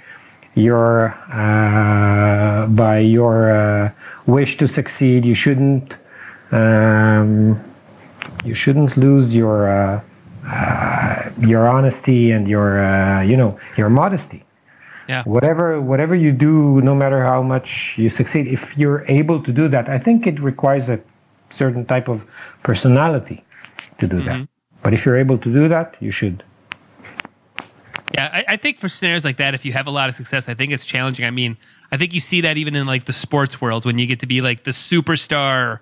[0.55, 3.91] your uh, by your uh,
[4.25, 5.25] wish to succeed.
[5.25, 5.95] You shouldn't
[6.51, 7.59] um,
[8.45, 10.01] you shouldn't lose your uh,
[10.47, 14.43] uh, your honesty and your uh, you know your modesty.
[15.07, 15.23] Yeah.
[15.23, 19.67] Whatever whatever you do, no matter how much you succeed, if you're able to do
[19.69, 20.99] that, I think it requires a
[21.49, 22.25] certain type of
[22.63, 23.43] personality
[23.99, 24.35] to do that.
[24.35, 24.83] Mm-hmm.
[24.83, 26.43] But if you're able to do that, you should.
[28.13, 30.47] Yeah, I, I think for scenarios like that, if you have a lot of success,
[30.47, 31.25] I think it's challenging.
[31.25, 31.57] I mean,
[31.91, 34.27] I think you see that even in like the sports world when you get to
[34.27, 35.79] be like the superstar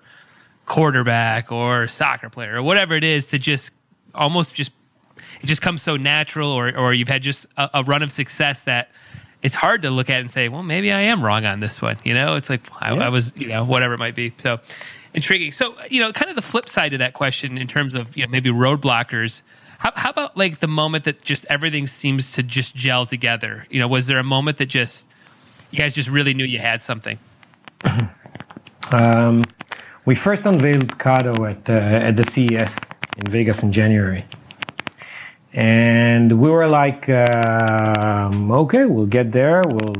[0.66, 3.70] quarterback or soccer player or whatever it is to just
[4.14, 4.72] almost just
[5.40, 8.62] it just comes so natural or or you've had just a, a run of success
[8.62, 8.90] that
[9.42, 11.96] it's hard to look at and say, well, maybe I am wrong on this one.
[12.04, 13.06] You know, it's like I, Yeah.
[13.06, 14.32] I was, you know, whatever it might be.
[14.42, 14.58] So
[15.14, 15.52] intriguing.
[15.52, 18.24] So, you know, kind of the flip side to that question in terms of, you
[18.24, 19.42] know, maybe roadblockers.
[19.78, 23.66] How, how about like the moment that just everything seems to just gel together?
[23.70, 25.06] You know, was there a moment that just
[25.70, 27.18] you guys just really knew you had something?
[28.92, 29.42] Um,
[30.04, 31.72] we first unveiled Kado at uh,
[32.06, 32.76] at the CES
[33.16, 34.24] in Vegas in January,
[35.56, 39.94] and we were like, um, okay, we'll get there, we'll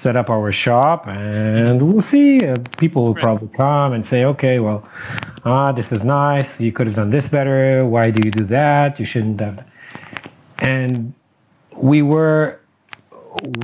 [0.00, 2.46] set up our shop, and we'll see.
[2.46, 3.22] Uh, people will Right.
[3.22, 4.84] probably come and say, okay, well,
[5.44, 6.60] ah, this is nice.
[6.60, 7.86] You could have done this better.
[7.86, 8.98] Why do you do that?
[9.00, 9.64] You shouldn't have.
[10.58, 11.14] And
[11.76, 12.58] we were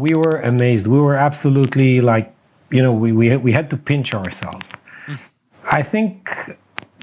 [0.01, 0.87] we were amazed.
[0.87, 2.33] We were absolutely like,
[2.71, 4.67] you know, we we we had to pinch ourselves.
[5.71, 6.31] I think,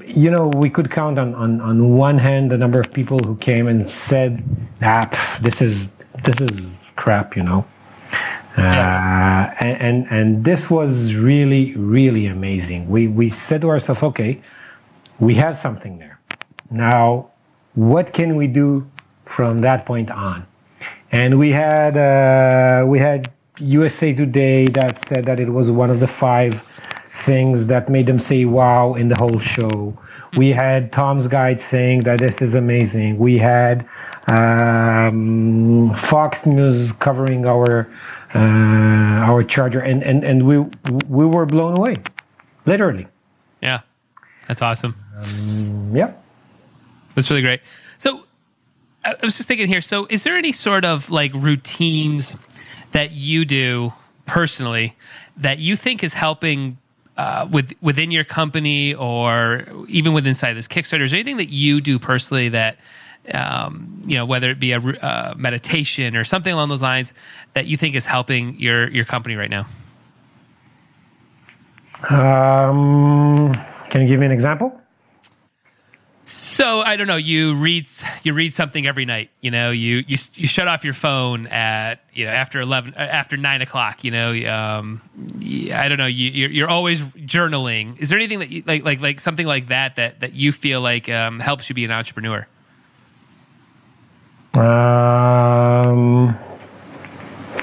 [0.06, 3.36] you know, we could count on on on one hand the number of people who
[3.36, 4.42] came and said,
[4.80, 5.88] "Ah, pff, this is
[6.24, 7.64] this is crap," you know.
[8.56, 12.88] Uh, and, and and this was really really amazing.
[12.88, 14.40] We we said to ourselves, okay,
[15.18, 16.18] we have something there.
[16.70, 17.30] Now,
[17.74, 18.88] what can we do
[19.24, 20.46] from that point on?
[21.12, 26.00] And we had uh, we had USA Today that said that it was one of
[26.00, 26.62] the five
[27.24, 29.96] things that made them say wow in the whole show.
[30.36, 33.18] We had Tom's Guide saying that this is amazing.
[33.18, 33.88] We had
[34.26, 37.88] um, Fox News covering our
[38.34, 40.58] uh, our charger, and, and, and we
[41.08, 41.96] we were blown away,
[42.66, 43.06] literally.
[43.62, 43.80] Yeah,
[44.46, 44.94] that's awesome.
[45.94, 46.12] Yeah.
[47.14, 47.62] That's really great.
[47.98, 48.24] So
[49.04, 49.80] I was just thinking here.
[49.80, 52.34] So is there any sort of like routines
[52.92, 53.94] that you do
[54.26, 54.96] personally
[55.36, 56.78] that you think is helping
[57.16, 61.02] uh, with within your company or even within inside this Kickstarter?
[61.02, 62.78] Is there anything that you do personally that
[63.32, 67.12] um, you know, whether it be a uh, meditation or something along those lines
[67.54, 69.66] that you think is helping your your company right now?
[72.08, 73.54] Um,
[73.90, 74.80] can you give me an example?
[76.56, 77.16] So I don't know.
[77.16, 77.86] You read
[78.22, 79.28] you read something every night.
[79.42, 83.00] You know, you you you shut off your phone at you know after eleven uh,
[83.00, 84.02] after nine o'clock.
[84.04, 85.02] You know, um,
[85.74, 86.06] I don't know.
[86.06, 88.00] You you're, you're always journaling.
[88.00, 90.80] Is there anything that you like like like something like that that that you feel
[90.80, 92.46] like um, helps you be an entrepreneur?
[94.54, 96.38] Um,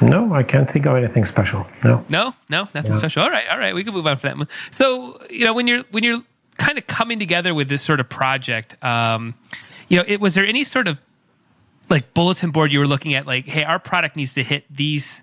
[0.03, 1.65] no, I can't think of anything special.
[1.84, 2.06] No.
[2.10, 3.23] No, no, nothing special.
[3.23, 3.73] All right, all right.
[3.73, 4.47] We can move on from that one.
[4.69, 6.21] So you know when you're when you're
[6.57, 9.33] kind of coming together with this sort of project, um,
[9.87, 10.99] you know, it was there any sort of
[11.89, 15.21] like bulletin board you were looking at like hey our product needs to hit these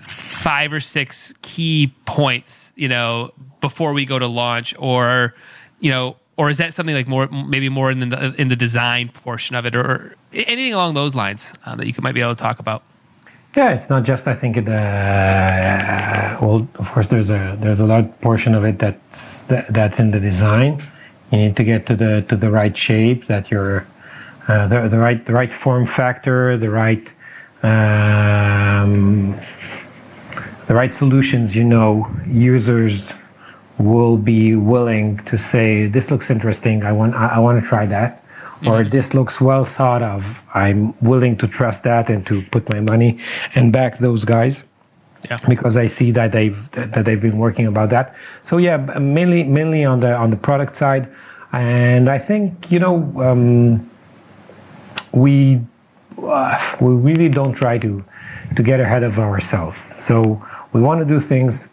[0.00, 5.34] five or six key points you know before we go to launch or
[5.80, 9.08] you know or is that something like more maybe more in the in the design
[9.08, 12.42] portion of it or, anything along those lines uh, that you might be able to
[12.42, 12.82] talk about
[13.56, 14.28] Yeah, it's not just.
[14.28, 14.68] I think it.
[14.68, 19.98] Uh, well, of course, there's a there's a large portion of it that's that, that's
[19.98, 20.82] in the design.
[21.30, 23.86] You need to get to the to the right shape that you're
[24.48, 27.06] uh, the the right the right form factor, the right
[27.62, 29.38] um,
[30.66, 31.54] the right solutions.
[31.54, 33.12] You know, users
[33.78, 36.82] will be willing to say, "This looks interesting.
[36.82, 38.16] I want I, I want to try that."
[38.66, 40.38] or this looks well thought of.
[40.52, 43.18] I'm willing to trust that and to put my money
[43.54, 44.62] and back those guys
[45.48, 48.14] because I see that they've that they've been working about that.
[48.42, 51.08] So yeah, mainly mainly on the on the product side,
[51.52, 53.90] and I think you know um,
[55.12, 55.60] we
[56.22, 58.04] uh, we really don't try to
[58.56, 59.80] to get ahead of ourselves.
[59.96, 61.66] So we want to do things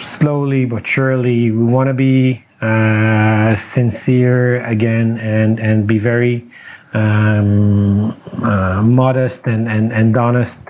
[0.00, 1.50] slowly but surely.
[1.50, 6.46] We want to be uh, sincere again and and be very
[6.92, 8.10] um,
[8.42, 10.60] uh, modest and and, and honest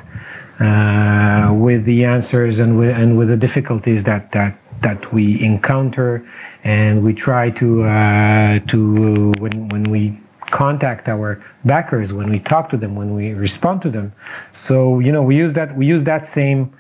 [0.60, 6.24] uh, with the answers and with and with the difficulties that that that we encounter,
[6.62, 10.18] and we try to uh, to when when we
[10.50, 14.12] contact our backers, when we talk to them, when we respond to them.
[14.56, 16.72] So you know we use that we use that same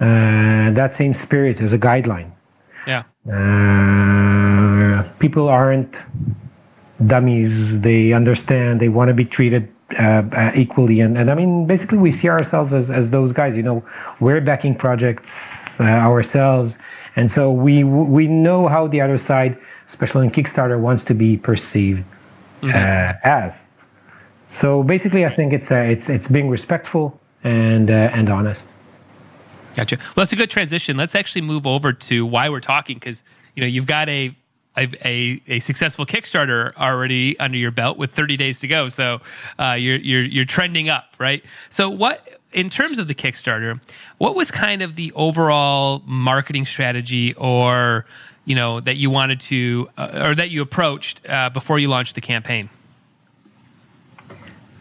[0.00, 2.30] uh, that same spirit as a guideline.
[2.86, 5.94] yeah Uh, people aren't
[7.06, 7.80] dummies.
[7.80, 8.80] They understand.
[8.80, 9.68] They want to be treated
[10.54, 11.00] equally.
[11.00, 13.56] And, and I mean, basically, we see ourselves as, as those guys.
[13.56, 13.84] You know,
[14.20, 16.76] we're backing projects uh, ourselves,
[17.16, 19.58] and so we we know how the other side,
[19.88, 22.04] especially in Kickstarter, wants to be perceived
[22.62, 23.56] uh, as.
[24.50, 28.62] So basically, I think it's uh, it's it's being respectful and uh, and honest.
[29.76, 29.96] Gotcha.
[29.96, 30.96] Well, that's a good transition.
[30.96, 33.22] Let's actually move over to why we're talking because
[33.54, 34.34] you know you've got a
[34.80, 38.88] a, a, a, successful Kickstarter already under your belt with 30 days to go.
[38.88, 39.20] So
[39.58, 41.44] uh, you're you're you're trending up, right?
[41.70, 43.80] So what in terms of the Kickstarter,
[44.18, 48.06] what was kind of the overall marketing strategy or
[48.44, 52.14] you know that you wanted to uh, or that you approached uh, before you launched
[52.14, 52.70] the campaign?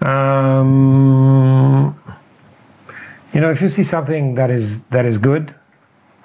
[0.01, 1.99] Um,
[3.33, 5.53] you know, if you see something that is that is good,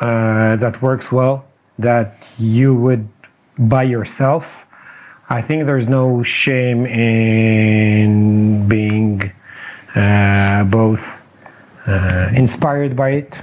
[0.00, 1.44] uh, that works well,
[1.78, 3.08] that you would
[3.58, 4.64] buy yourself,
[5.28, 9.32] I think there's no shame in being
[9.94, 11.22] uh, both
[11.86, 13.38] uh, inspired by it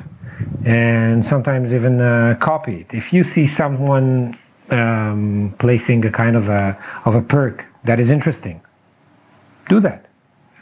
[0.66, 2.94] and sometimes even uh, copy it.
[2.94, 4.38] If you see someone
[4.70, 8.62] um, placing a kind of a of a perk that is interesting,
[9.70, 10.06] do that.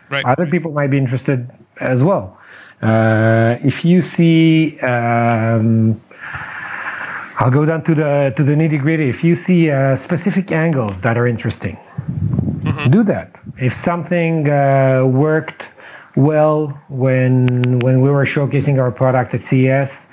[0.10, 0.26] Right.
[0.26, 2.38] Other people might be interested as well.
[2.82, 6.02] Uh, if you see, um,
[7.41, 9.08] I'll go down to the to the nitty gritty.
[9.08, 11.78] If you see uh, specific angles that are interesting,
[12.65, 12.89] mm-hmm.
[12.89, 13.34] do that.
[13.58, 15.69] If something uh, worked
[16.17, 20.08] well when when we were showcasing our product at CES,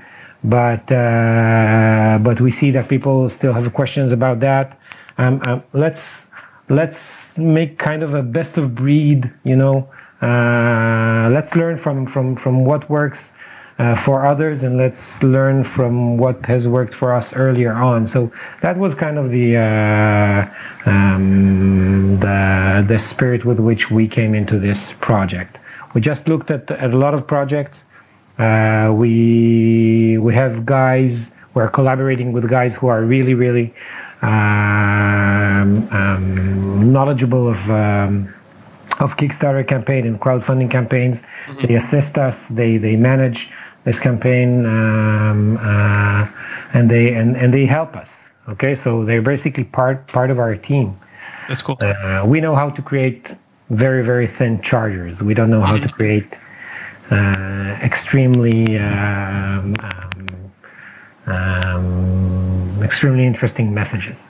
[0.44, 4.78] but uh, but we see that people still have questions about that.
[5.18, 6.26] Um, um, let's
[6.68, 9.32] let's make kind of a best of breed.
[9.42, 9.88] You know,
[10.22, 13.30] uh, let's learn from from from what works.
[13.78, 18.06] Uh, for others, and let's learn from what has worked for us earlier on.
[18.06, 20.46] So that was kind of the uh,
[20.86, 25.58] um, the the spirit with which we came into this project.
[25.92, 27.84] We just looked at, at a lot of projects.
[28.38, 31.32] Uh, we we have guys.
[31.52, 33.74] We're collaborating with guys who are really really
[34.22, 38.32] um, um, knowledgeable of um,
[39.00, 41.20] of Kickstarter campaign and crowdfunding campaigns.
[41.20, 41.66] Mm-hmm.
[41.66, 42.46] They assist us.
[42.46, 43.50] They they manage
[43.86, 46.26] this campaign um, uh,
[46.74, 48.10] and they and, and they help us.
[48.48, 50.98] Okay, so they're basically part part of our team.
[51.48, 51.78] That's cool.
[51.80, 53.30] Uh, we know how to create
[53.70, 55.22] very very thin chargers.
[55.22, 56.26] We don't know how to create
[57.10, 60.26] uh, extremely um, um,
[61.26, 64.20] um, extremely interesting messages.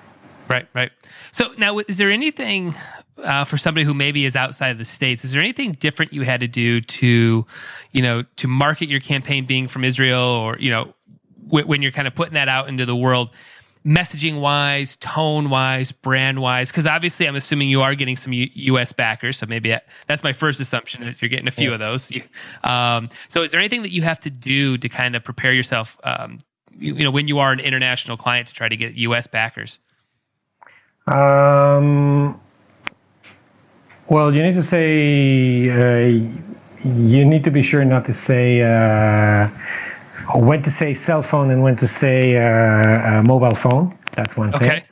[0.48, 0.92] Right, right.
[1.32, 2.74] So now, is there anything
[3.18, 5.24] uh, for somebody who maybe is outside of the states?
[5.24, 7.46] Is there anything different you had to do to,
[7.92, 10.94] you know, to market your campaign being from Israel, or you know,
[11.46, 13.30] w- when you're kind of putting that out into the world?
[13.86, 16.70] messaging wise, tone wise, brand wise?
[16.70, 18.92] Because obviously, I'm assuming you are getting some U- U.S.
[18.92, 19.38] backers.
[19.38, 19.76] So maybe
[20.08, 21.74] that's my first assumption that you're getting a few yeah.
[21.74, 22.10] of those.
[22.64, 25.96] Um, so, is there anything that you have to do to kind of prepare yourself?
[26.02, 26.38] Um,
[26.76, 29.26] you, you, know, when you are an international client to try to get U.S.
[29.28, 29.78] backers.
[31.06, 32.40] Um.
[34.08, 35.70] Well, you need to say.
[35.70, 36.30] Uh,
[36.84, 38.62] you need to be sure not to say.
[38.62, 39.48] Uh,
[40.34, 43.96] when to say cell phone and when to say uh, mobile phone.
[44.14, 44.62] That's one thing.
[44.62, 44.84] Okay.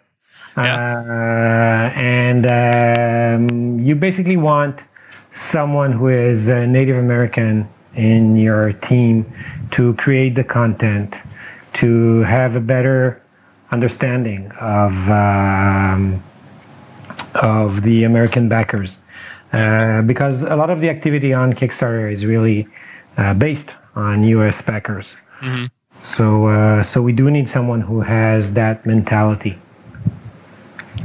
[0.56, 1.90] Yeah.
[1.92, 4.80] Uh, and um, you basically want
[5.32, 9.32] someone who is Native American in your team
[9.72, 11.16] to create the content,
[11.74, 13.20] to have a better
[13.72, 16.22] understanding of um,
[17.34, 18.98] of the American backers,
[19.54, 22.66] uh, because a lot of the activity on Kickstarter is really
[23.16, 24.60] uh, based on U.S.
[24.60, 25.14] backers.
[25.40, 25.66] Mm-hmm.
[25.92, 29.56] So, uh, so we do need someone who has that mentality.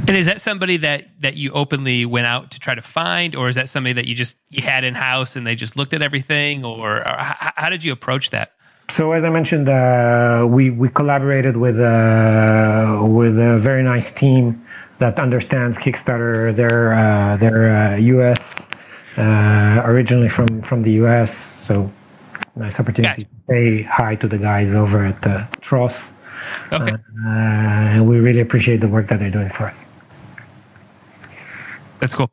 [0.08, 3.48] And is that somebody that that you openly went out to try to find, or
[3.48, 6.02] is that somebody that you just you had in house and they just looked at
[6.02, 8.52] everything, or, or how, how, did you approach that?
[8.90, 14.64] So as I mentioned, uh, we we collaborated with uh, with a very nice team
[15.00, 16.54] that understands Kickstarter.
[16.54, 18.68] They're uh, they're U.S.
[19.18, 21.56] Uh, uh, originally from from the U.S.
[21.66, 21.90] So
[22.56, 26.12] nice opportunity to say hi to the guys over at uh, Tross.
[26.72, 26.92] Okay.
[26.92, 29.76] Uh, and we really appreciate the work that they're doing for us.
[32.00, 32.30] That's cool.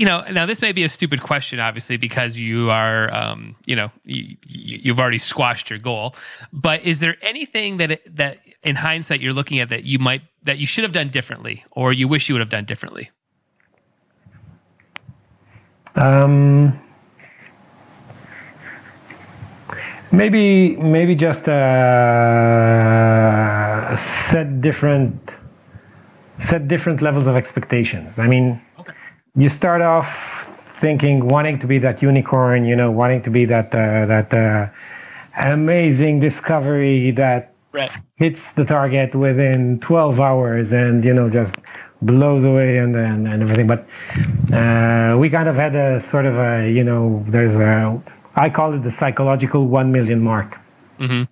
[0.00, 3.76] You know, now this may be a stupid question, obviously, because you are, um, you
[3.76, 6.14] know, you, have already squashed your goal.
[6.54, 10.22] But is there anything that it, that in hindsight you're looking at that you might
[10.44, 13.10] that you should have done differently, or you wish you would have done differently?
[15.96, 16.80] Um,
[20.12, 21.54] Maybe maybe just uh,
[23.96, 25.34] set different
[26.38, 28.18] set different levels of expectations.
[28.18, 28.94] I mean, okay.
[29.36, 30.46] You start off
[30.80, 34.68] thinking wanting to be that unicorn, you know, wanting to be that uh, that uh,
[35.36, 37.92] amazing discovery that right.
[38.16, 41.54] hits the target within 12 hours and you know just
[42.02, 43.66] blows away and and, and everything.
[43.66, 43.86] But
[44.52, 48.00] uh, we kind of had a sort of a you know there's a
[48.36, 50.58] I call it the psychological 1 million mark.
[50.98, 51.29] Mm-hmm.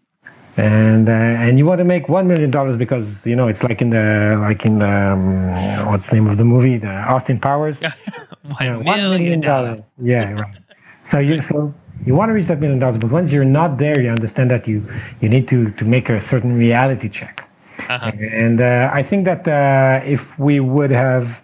[0.59, 3.81] And uh, and you want to make one million dollars because you know it's like
[3.81, 6.79] in the like in the um, what's the name of the movie?
[6.79, 7.81] The Austin Powers?
[8.43, 9.81] One, one million dollars.
[10.03, 10.57] yeah right.
[11.05, 11.75] So you so
[12.07, 14.67] you want to reach that million dollars but once you're not there you understand that
[14.67, 14.83] you
[15.21, 17.47] you need to to make a certain reality check.
[17.89, 18.11] Uh-huh.
[18.43, 21.41] and uh, I think that uh, if we would have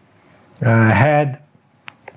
[0.63, 1.41] uh, had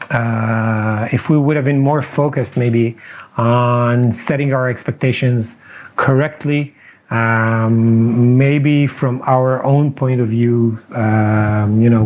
[0.09, 2.97] uh, if we would have been more focused maybe
[3.35, 5.55] on setting our expectations
[5.97, 6.73] correctly
[7.09, 12.05] um, maybe from our own point of view, um, you know,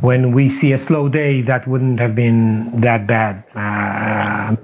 [0.00, 3.44] when we see a slow day, that wouldn't have been that bad.
[3.54, 4.56] Uh,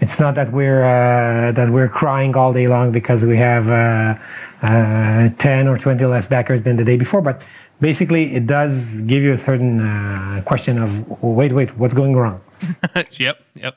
[0.00, 4.14] it's not that we're uh, that we're crying all day long because we have uh,
[4.62, 7.44] uh, 10 or 20 less backers than the day before, but
[7.80, 12.40] basically it does give you a certain uh, question of wait, wait, what's going wrong?
[13.12, 13.76] yep, yep.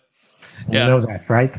[0.70, 1.54] You know that, right?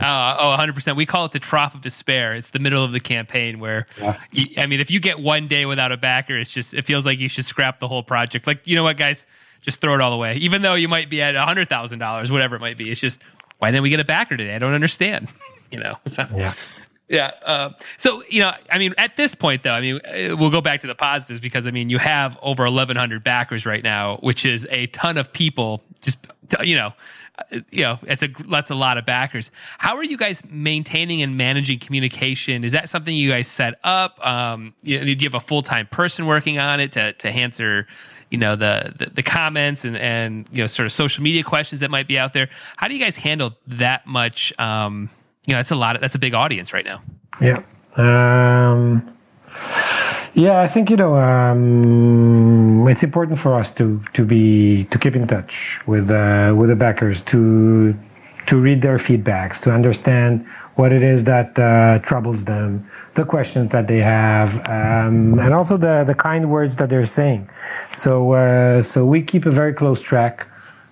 [0.00, 0.96] Uh, oh, 100%.
[0.96, 2.34] We call it the trough of despair.
[2.34, 4.18] It's the middle of the campaign where, yeah.
[4.30, 7.04] you, I mean, if you get one day without a backer, it's just, it feels
[7.04, 8.46] like you should scrap the whole project.
[8.46, 9.26] Like, you know what, guys?
[9.60, 10.36] Just throw it all away.
[10.36, 12.90] Even though you might be at $100,000, whatever it might be.
[12.90, 13.20] It's just,
[13.58, 14.54] why didn't we get a backer today?
[14.54, 15.28] I don't understand.
[15.70, 15.96] you know?
[16.06, 16.54] So, yeah.
[17.08, 17.32] Yeah.
[17.44, 20.62] Uh, so, you know, I mean, at this point, though, I mean, uh, we'll go
[20.62, 24.46] back to the positives because, I mean, you have over 1,100 backers right now, which
[24.46, 26.16] is a ton of people just,
[26.62, 26.92] you know,
[27.70, 29.50] you know, it's a that's a lot of backers.
[29.78, 32.64] How are you guys maintaining and managing communication?
[32.64, 34.24] Is that something you guys set up?
[34.24, 37.86] Um, you do you have a full time person working on it to to answer?
[38.30, 41.80] You know the, the, the comments and and you know sort of social media questions
[41.80, 42.48] that might be out there.
[42.76, 44.58] How do you guys handle that much?
[44.58, 45.10] Um,
[45.46, 45.96] you know, that's a lot.
[45.96, 47.02] Of, that's a big audience right now.
[47.40, 47.62] Yeah.
[47.96, 49.16] Um,
[50.34, 55.14] yeah, I think you know um, it's important for us to to be to keep
[55.14, 57.94] in touch with uh, with the backers to
[58.46, 63.70] to read their feedbacks to understand what it is that uh, troubles them, the questions
[63.72, 67.48] that they have, um, and also the the kind words that they're saying.
[67.94, 70.48] So uh, so we keep a very close track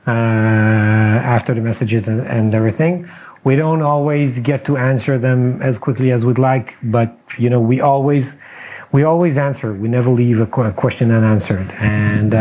[0.07, 3.11] uh, after the messages and, and everything.
[3.43, 7.61] We don't always get to answer them as quickly as we'd like, but you know
[7.61, 8.36] we always
[8.93, 9.72] we always answer.
[9.72, 12.38] We never leave a question unanswered, and uh,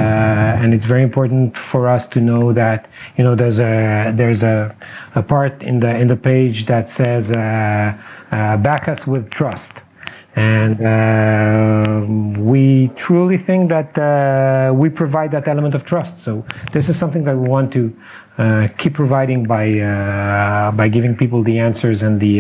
[0.62, 4.76] and it's very important for us to know that you know there's a there's a,
[5.14, 7.96] a part in the in the page that says uh,
[8.32, 9.74] uh, back us with trust,
[10.36, 16.18] and uh, we truly think that uh, we provide that element of trust.
[16.18, 16.44] So
[16.74, 17.96] this is something that we want to.
[18.40, 19.66] Uh, keep providing by
[20.74, 22.40] by giving people the answers and the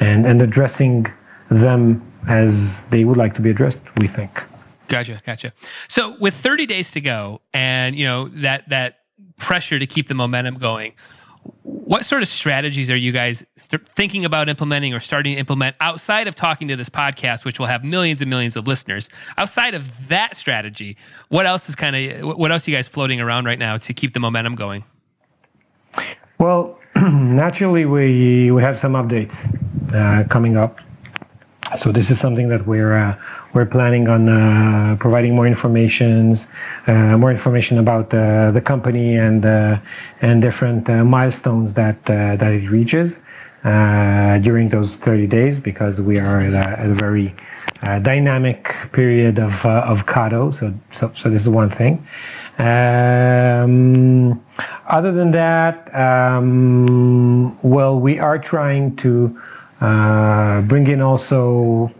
[0.00, 1.06] and and addressing
[1.50, 4.44] them as they would like to be addressed, we think.
[4.88, 5.52] Gotcha, gotcha.
[5.88, 8.98] So with 30 days to go and you know that that
[9.38, 10.92] pressure to keep the momentum going,
[11.62, 13.44] what sort of strategies are you guys
[13.94, 17.66] thinking about implementing or starting to implement outside of talking to this podcast which will
[17.66, 19.08] have millions and millions of listeners
[19.38, 20.96] outside of that strategy
[21.28, 23.94] what else is kind of what else are you guys floating around right now to
[23.94, 24.84] keep the momentum going
[26.38, 29.36] well naturally we we have some updates
[29.94, 30.78] uh, coming up
[31.76, 33.16] so this is something that we're uh,
[33.52, 36.34] we're planning on uh, providing more information,
[36.86, 39.78] uh, more information about uh, the company and uh,
[40.20, 43.20] and different uh, milestones that that it reaches
[43.62, 47.34] during those 30 days because we are at a, at a very
[48.02, 50.52] dynamic period of of Kado.
[50.52, 52.06] So so so this is one thing.
[52.58, 54.44] Um,
[54.86, 59.40] other than that, um, well, we are trying to
[59.80, 61.90] uh, bring in also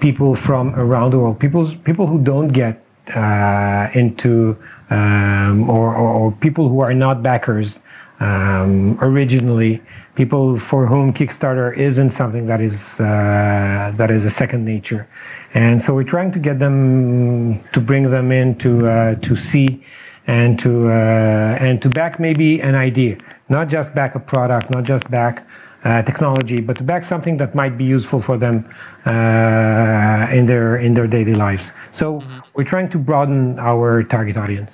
[0.00, 2.84] people from around the world, people people who don't get
[3.14, 4.56] uh, into
[4.90, 7.78] um, or, or, or, people who are not backers
[8.20, 9.82] um, originally,
[10.14, 15.08] people for whom Kickstarter isn't something that is uh, that is a second nature,
[15.54, 19.84] and so we're trying to get them to bring them in to uh, to see
[20.26, 23.16] and to uh, and to back maybe an idea,
[23.48, 25.46] not just back a product, not just back
[25.82, 28.68] technology, but to back something that might be useful for them
[29.06, 31.72] uh, in their in their daily lives.
[31.92, 32.38] So mm-hmm.
[32.54, 34.70] we're trying to broaden our target audience.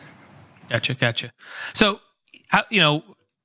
[0.69, 1.31] Gotcha, gotcha.
[1.73, 2.01] So,
[2.49, 3.03] how, you know,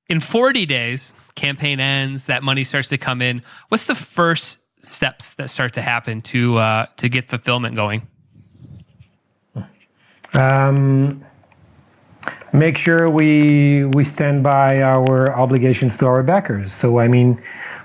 [0.10, 3.42] in 40 days, campaign ends, that money starts to come in.
[3.70, 8.08] What's the first steps that start to happen to uh, to get fulfillment going?
[10.34, 11.24] Um,
[12.54, 16.72] make sure we we stand by our obligations to our backers.
[16.72, 17.42] So I mean,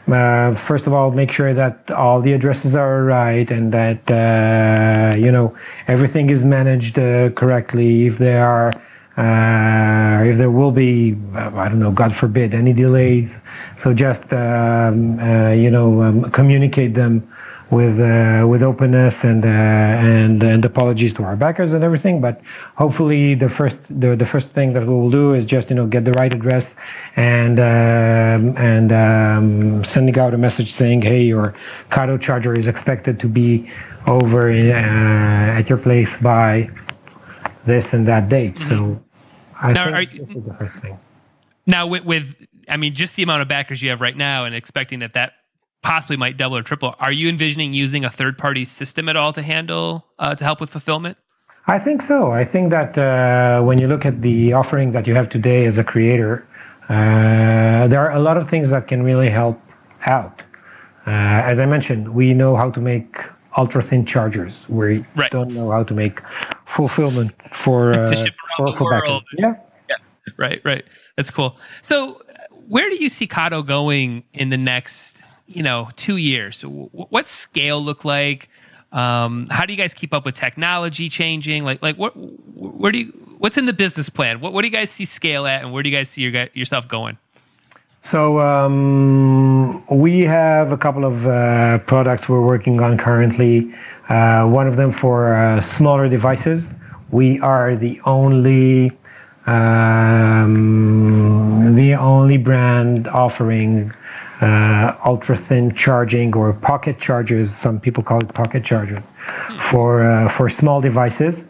[0.06, 5.16] uh, first of all, make sure that all the addresses are right and that uh,
[5.16, 5.56] you know
[5.88, 8.06] everything is managed uh, correctly.
[8.06, 8.72] If there are
[9.18, 13.38] uh, if there will be, uh, I don't know, God forbid, any delays.
[13.76, 17.27] So just um, uh, you know um, communicate them
[17.70, 22.20] with uh, with openness and uh, and and apologies to our backers and everything.
[22.20, 22.40] But
[22.76, 25.86] hopefully, the first the, the first thing that we will do is just you know
[25.86, 26.74] get the right address
[27.16, 31.54] and um, and um, sending out a message saying, hey, your
[31.90, 33.70] Kado charger is expected to be
[34.06, 36.70] over in, uh, at your place by
[37.66, 38.54] this and that date.
[38.54, 38.68] Mm-hmm.
[38.68, 39.02] So
[39.60, 40.98] I now, think you, this is the first thing.
[41.66, 42.34] Now with, with
[42.68, 45.34] I mean, just the amount of backers you have right now, and expecting that that
[45.82, 46.94] possibly might double or triple.
[46.98, 50.60] Are you envisioning using a third party system at all to handle uh, to help
[50.60, 51.16] with fulfillment?
[51.66, 52.32] I think so.
[52.32, 55.76] I think that uh, when you look at the offering that you have today as
[55.76, 56.46] a creator,
[56.88, 59.60] uh, there are a lot of things that can really help
[60.06, 60.42] out.
[61.06, 63.16] Uh, as I mentioned, we know how to make
[63.56, 64.66] ultra thin chargers.
[64.68, 65.30] We right.
[65.30, 66.20] don't know how to make
[66.66, 69.24] fulfillment for uh, to ship around for, the world.
[69.36, 69.54] Yeah.
[69.88, 69.96] yeah,
[70.36, 70.84] right, right.
[71.16, 71.58] That's cool.
[71.82, 72.22] So,
[72.68, 75.07] where do you see Kado going in the next
[75.48, 76.62] you know two years.
[76.62, 78.48] What scale look like?
[78.92, 81.64] Um, how do you guys keep up with technology changing?
[81.64, 84.40] Like like what where do you what's in the business plan?
[84.40, 86.48] What, what do you guys see scale at and where do you guys see your,
[86.54, 87.18] yourself going?
[88.02, 93.74] So um, we have a couple of uh, products we're working on currently.
[94.08, 96.74] Uh, one of them for uh, smaller devices.
[97.10, 98.92] We are the only
[99.46, 100.44] um,
[101.74, 103.92] the only brand offering
[104.40, 107.54] uh, ultra thin charging or pocket chargers.
[107.54, 109.08] Some people call it pocket chargers
[109.58, 111.44] for uh, for small devices.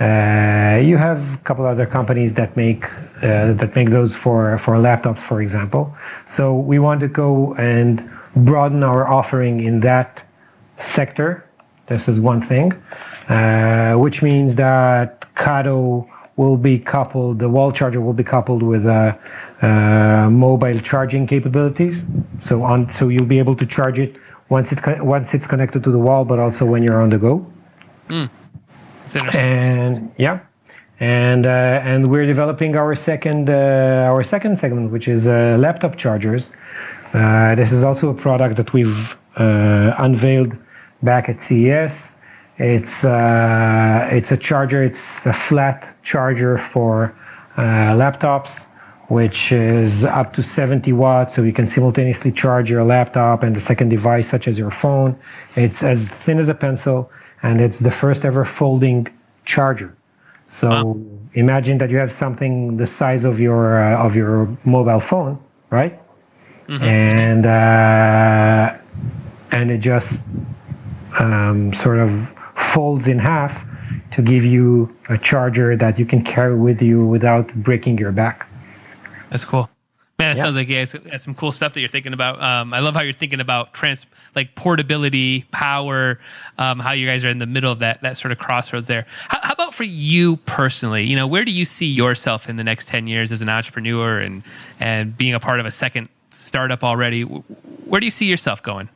[0.00, 2.84] Uh, you have a couple other companies that make
[3.22, 5.94] uh, that make those for for laptops, for example.
[6.26, 10.22] So we want to go and broaden our offering in that
[10.76, 11.48] sector.
[11.86, 12.72] This is one thing,
[13.28, 18.86] uh, which means that Kado will be coupled, the wall charger will be coupled with
[18.86, 19.16] uh,
[20.30, 22.04] mobile charging capabilities.
[22.40, 24.16] So on, so you'll be able to charge it
[24.48, 27.46] once it's once it's connected to the wall, but also when you're on the go.
[28.08, 28.30] Mm.
[29.32, 30.40] And yeah,
[31.00, 35.96] and uh, and we're developing our second uh, our second segment, which is uh, laptop
[35.96, 36.50] chargers.
[37.12, 40.52] Uh, this is also a product that we've unveiled
[41.02, 42.14] back at CES.
[42.58, 44.82] It's uh, it's a charger.
[44.82, 47.14] It's a flat charger for
[47.56, 47.62] uh,
[47.94, 48.66] laptops,
[49.08, 53.60] which is up to 70 watts, so you can simultaneously charge your laptop and the
[53.60, 55.18] second device, such as your phone.
[55.56, 57.10] It's as thin as a pencil,
[57.42, 59.08] and it's the first ever folding
[59.44, 59.96] charger.
[60.48, 61.00] So wow.
[61.34, 65.38] imagine that you have something the size of your uh, of your mobile phone,
[65.70, 66.00] right?
[66.68, 66.84] Mm-hmm.
[66.84, 68.78] And uh,
[69.50, 70.20] and it just
[71.18, 73.64] um, sort of folds in half
[74.12, 78.43] to give you a charger that you can carry with you without breaking your back.
[79.34, 79.68] That's cool.
[80.20, 80.44] Man, it yeah.
[80.44, 82.40] sounds like yeah, it's, it's, some cool stuff that you're thinking about.
[82.40, 84.06] Um, I love how you're thinking about trans
[84.36, 86.20] like portability, power,
[86.56, 89.06] um, how you guys are in the middle of that that sort of crossroads there.
[89.26, 91.02] How, how, about for you personally?
[91.02, 94.20] You know, where do you see yourself in the next ten years as an entrepreneur
[94.20, 94.44] and
[94.78, 96.08] and being a part of a second
[96.38, 97.22] startup already?
[97.22, 98.88] Where do you see yourself going?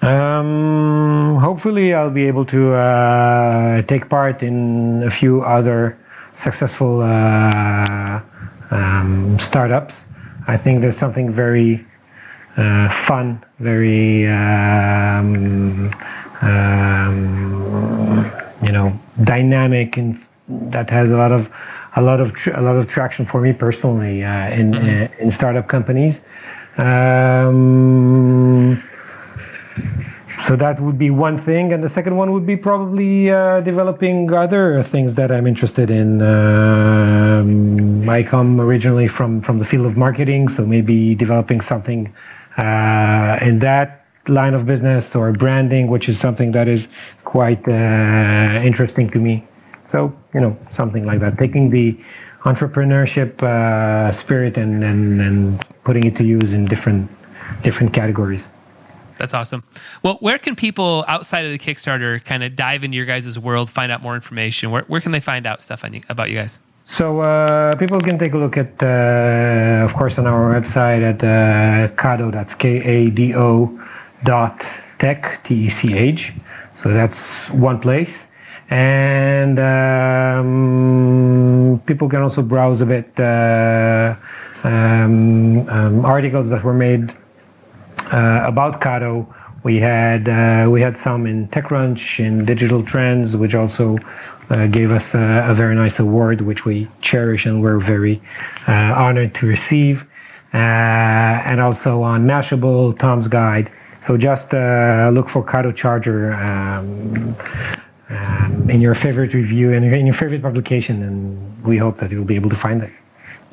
[0.00, 5.98] Um, hopefully, I'll be able to uh, take part in a few other
[6.34, 8.20] successful uh,
[8.70, 10.02] um, startups.
[10.46, 11.86] I think there's something very
[12.56, 15.92] uh, fun, very um,
[16.42, 18.30] um
[18.62, 21.50] you know dynamic, and that has a lot of
[21.96, 25.22] a lot of a lot of traction for me personally uh, in mm-hmm.
[25.22, 26.20] in startup companies.
[26.76, 28.82] Um,
[30.42, 34.32] so that would be one thing, and the second one would be probably uh, developing
[34.32, 36.22] other things that I'm interested in.
[36.22, 42.12] Um, I come originally from from the field of marketing, so maybe developing something
[42.56, 46.88] uh, in that line of business or branding, which is something that is
[47.24, 49.44] quite uh, interesting to me.
[49.88, 51.98] So you know, something like that, taking the
[52.44, 57.10] entrepreneurship uh, spirit and, and and putting it to use in different
[57.62, 58.46] different categories.
[59.20, 59.62] That's awesome.
[60.02, 63.68] Well, where can people outside of the Kickstarter kind of dive into your guys' world,
[63.68, 64.70] find out more information?
[64.70, 66.58] Where, where can they find out stuff you, about you guys?
[66.86, 71.22] So uh, people can take a look at, uh, of course, on our website at
[71.22, 72.32] uh, Kado.
[72.32, 73.78] That's K-A-D-O
[74.24, 74.64] dot
[74.98, 76.32] tech, T-E-C-H.
[76.82, 78.24] So that's one place.
[78.70, 79.58] And
[80.38, 80.48] um,
[81.84, 84.16] people can also browse a bit uh,
[84.64, 87.14] um, um, articles that were made
[88.10, 89.26] about Kado.
[89.62, 93.96] We had uh, we had some in TechCrunch, in Digital Trends, which also
[94.50, 98.20] uh, gave us a, a, very nice award, which we cherish and we're very
[98.66, 100.04] uh, honored to receive.
[100.52, 103.70] Uh, and also on Mashable, Tom's Guide.
[104.00, 107.36] So just uh, look for Kado Charger um,
[108.08, 112.24] um, in your favorite review and in your favorite publication, and we hope that you'll
[112.24, 112.90] be able to find it.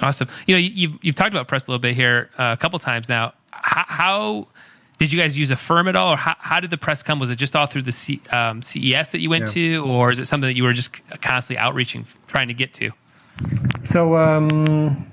[0.01, 0.27] Awesome.
[0.47, 3.09] You know, you've, you've talked about press a little bit here uh, a couple times
[3.09, 3.33] now.
[3.51, 4.47] How, how,
[4.99, 7.19] did you guys use a firm at all, or how, how did the press come?
[7.19, 9.79] Was it just all through the C, um, CES that you went yeah.
[9.79, 10.89] to, or is it something that you were just
[11.21, 12.91] constantly outreaching, trying to get to?
[13.85, 15.11] So um,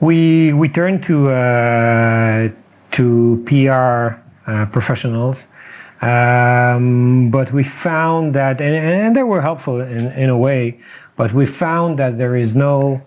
[0.00, 2.50] we we turned to uh,
[2.92, 5.44] to PR uh, professionals,
[6.02, 10.78] um, but we found that, and, and they were helpful in, in a way,
[11.16, 13.00] but we found that there is no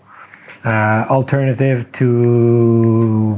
[0.66, 3.34] uh, alternative to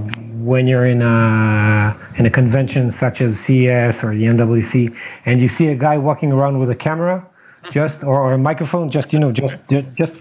[0.47, 5.49] when you're in a in a convention such as CES or the MWC, and you
[5.49, 7.27] see a guy walking around with a camera,
[7.71, 9.57] just or, or a microphone, just you know, just
[9.97, 10.17] just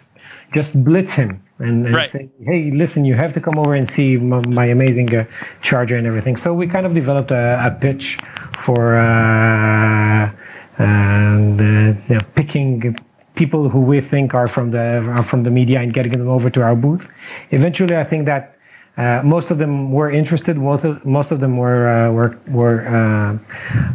[0.53, 2.11] just blitz him and, and right.
[2.11, 5.25] say, "Hey, listen, you have to come over and see my, my amazing uh,
[5.63, 8.19] charger and everything." So we kind of developed a, a pitch
[8.59, 10.31] for uh,
[10.79, 12.97] and uh, you know, picking
[13.37, 14.85] people who we think are from the
[15.17, 17.09] are from the media and getting them over to our booth.
[17.51, 18.53] Eventually, I think that.
[18.99, 20.57] Uh, most of them were interested.
[20.57, 23.37] Most of, most of them were uh, were were uh,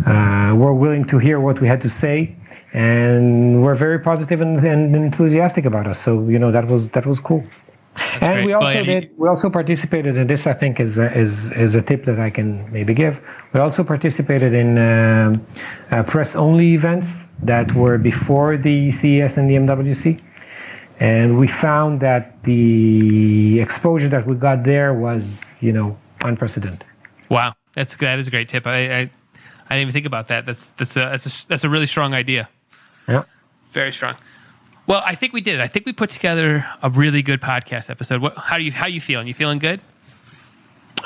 [0.08, 2.36] uh were willing to hear what we had to say,
[2.74, 6.00] and were very positive and, and enthusiastic about us.
[6.00, 7.42] So you know that was that was cool.
[7.96, 8.46] That's and great.
[8.46, 9.12] we also well, yeah, did.
[9.18, 10.48] We also participated in this.
[10.48, 13.22] I think is is is a tip that I can maybe give.
[13.54, 15.38] We also participated in uh,
[15.92, 20.20] uh, press only events that were before the CES and the MWC,
[21.00, 26.86] and we found that the exposure that we got there was, you know, unprecedented.
[27.30, 28.66] Wow, that's that is a great tip.
[28.68, 29.10] I I, I
[29.70, 30.46] didn't even think about that.
[30.46, 32.48] That's that's a that's a, that's a really strong idea.
[33.08, 33.24] Yeah,
[33.74, 34.16] very strong.
[34.88, 35.60] Well, I think we did.
[35.60, 38.22] I think we put together a really good podcast episode.
[38.22, 38.72] What, how are you?
[38.72, 39.28] How you feeling?
[39.28, 39.80] You feeling good?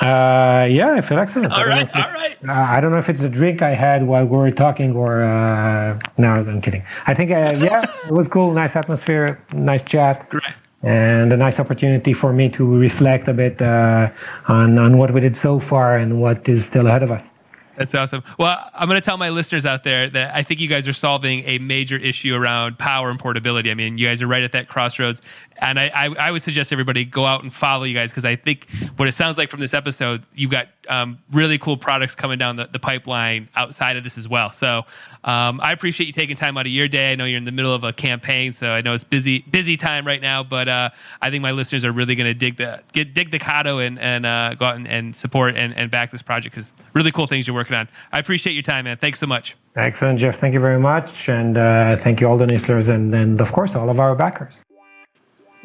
[0.00, 1.52] Uh, yeah, I feel excellent.
[1.52, 2.36] All right, all right.
[2.46, 5.22] Uh, I don't know if it's a drink I had while we were talking or
[5.22, 6.84] uh, no, I'm kidding.
[7.06, 8.52] I think uh, yeah, it was cool.
[8.52, 10.28] Nice atmosphere, nice chat.
[10.28, 10.44] Great.
[10.82, 14.10] And a nice opportunity for me to reflect a bit uh,
[14.48, 17.28] on on what we did so far and what is still ahead of us.
[17.76, 18.22] That's awesome.
[18.38, 20.94] Well, I'm going to tell my listeners out there that I think you guys are
[20.94, 23.70] solving a major issue around power and portability.
[23.70, 25.20] I mean, you guys are right at that crossroads
[25.58, 28.36] and I, I, I, would suggest everybody go out and follow you guys because I
[28.36, 32.38] think what it sounds like from this episode, you've got um, really cool products coming
[32.38, 34.52] down the, the, pipeline outside of this as well.
[34.52, 34.84] So
[35.26, 37.10] um, I appreciate you taking time out of your day.
[37.10, 39.76] I know you're in the middle of a campaign, so I know it's busy busy
[39.76, 40.44] time right now.
[40.44, 43.40] But uh, I think my listeners are really going to dig the get dig the
[43.40, 46.70] Kado and and uh, go out and, and support and, and back this project because
[46.94, 47.88] really cool things you're working on.
[48.12, 48.98] I appreciate your time, man.
[48.98, 49.56] Thanks so much.
[49.74, 50.38] Excellent, Jeff.
[50.38, 53.74] Thank you very much, and uh, thank you all the listeners and and of course
[53.74, 54.54] all of our backers.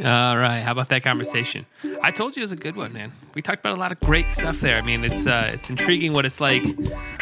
[0.03, 0.61] All right.
[0.61, 1.67] How about that conversation?
[2.01, 3.11] I told you it was a good one, man.
[3.35, 4.75] We talked about a lot of great stuff there.
[4.75, 6.63] I mean, it's uh, it's intriguing what it's like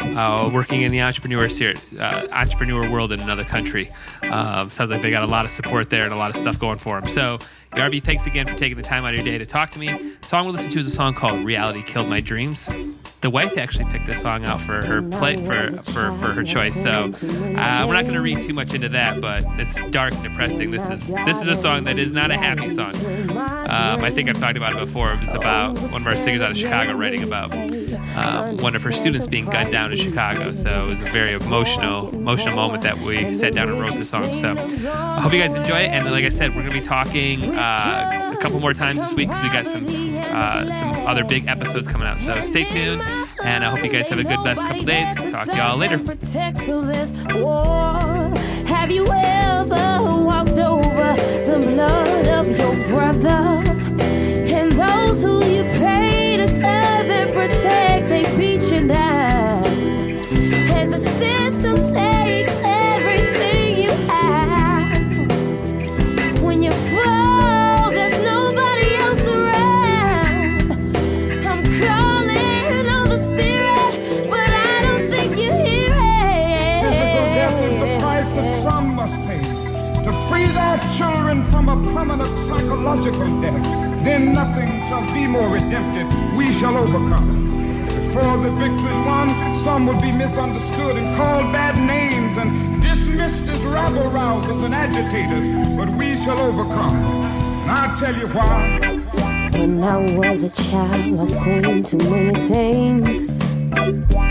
[0.00, 3.90] uh, working in the entrepreneur here, uh, entrepreneur world in another country.
[4.30, 6.58] Um, sounds like they got a lot of support there and a lot of stuff
[6.58, 7.10] going for them.
[7.10, 7.38] So,
[7.72, 9.88] Yarby, thanks again for taking the time out of your day to talk to me.
[10.20, 12.66] The song we'll listen to is a song called "Reality Killed My Dreams."
[13.20, 16.74] The wife actually picked this song out for her play for for, for her choice.
[16.74, 20.22] So uh, we're not going to read too much into that, but it's dark and
[20.22, 20.70] depressing.
[20.70, 22.94] This is this is a song that is not a happy song.
[23.36, 25.12] Um, I think I've talked about it before.
[25.12, 28.82] It was about one of our singers out of Chicago writing about um, one of
[28.82, 30.52] her students being gunned down in Chicago.
[30.52, 34.04] So it was a very emotional emotional moment that we sat down and wrote the
[34.04, 34.24] song.
[34.40, 35.90] So I hope you guys enjoy it.
[35.90, 39.12] And like I said, we're going to be talking uh, a couple more times this
[39.12, 39.86] week because we got some
[40.34, 42.18] uh, some other big episodes coming out.
[42.20, 43.02] So stay tuned.
[43.44, 45.08] And I hope you guys have a good best couple days.
[45.32, 45.98] Talk to y'all later.
[48.66, 51.14] Have you ever walked over
[51.46, 53.62] the blood of your brother?
[54.52, 59.39] And those who you pray to serve and protect, they beat you down.
[79.00, 79.40] Must pay
[80.04, 83.64] to free their children from a permanent psychological death.
[84.04, 86.08] Then nothing shall be more redemptive.
[86.36, 87.48] We shall overcome.
[87.86, 89.28] Before the victory won,
[89.64, 95.48] some will be misunderstood and called bad names and dismissed as rabble rousers and agitators.
[95.78, 96.96] But we shall overcome.
[97.62, 98.80] And I'll tell you why.
[99.52, 104.29] When I was a child, I seen too many things.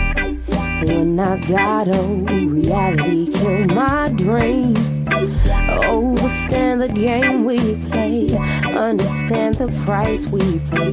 [0.82, 5.08] When I got old, reality killed my dreams.
[5.12, 8.34] Understand the game we play.
[8.64, 10.90] Understand the price we pay.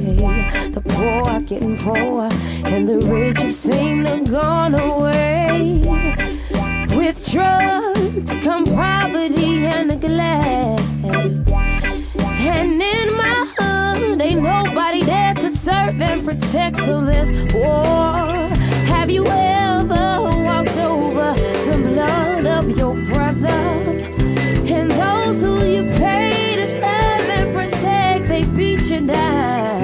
[0.70, 2.28] The poor are getting poor,
[2.66, 5.80] and the rich have seen them gone away.
[6.94, 10.82] With drugs come poverty and neglect.
[12.40, 16.76] And in my hood, ain't nobody there to serve and protect.
[16.76, 18.57] So there's war.
[19.08, 23.48] Have you ever walked over the blood of your brother?
[23.48, 29.77] And those who you pay to serve and protect, they beat you down.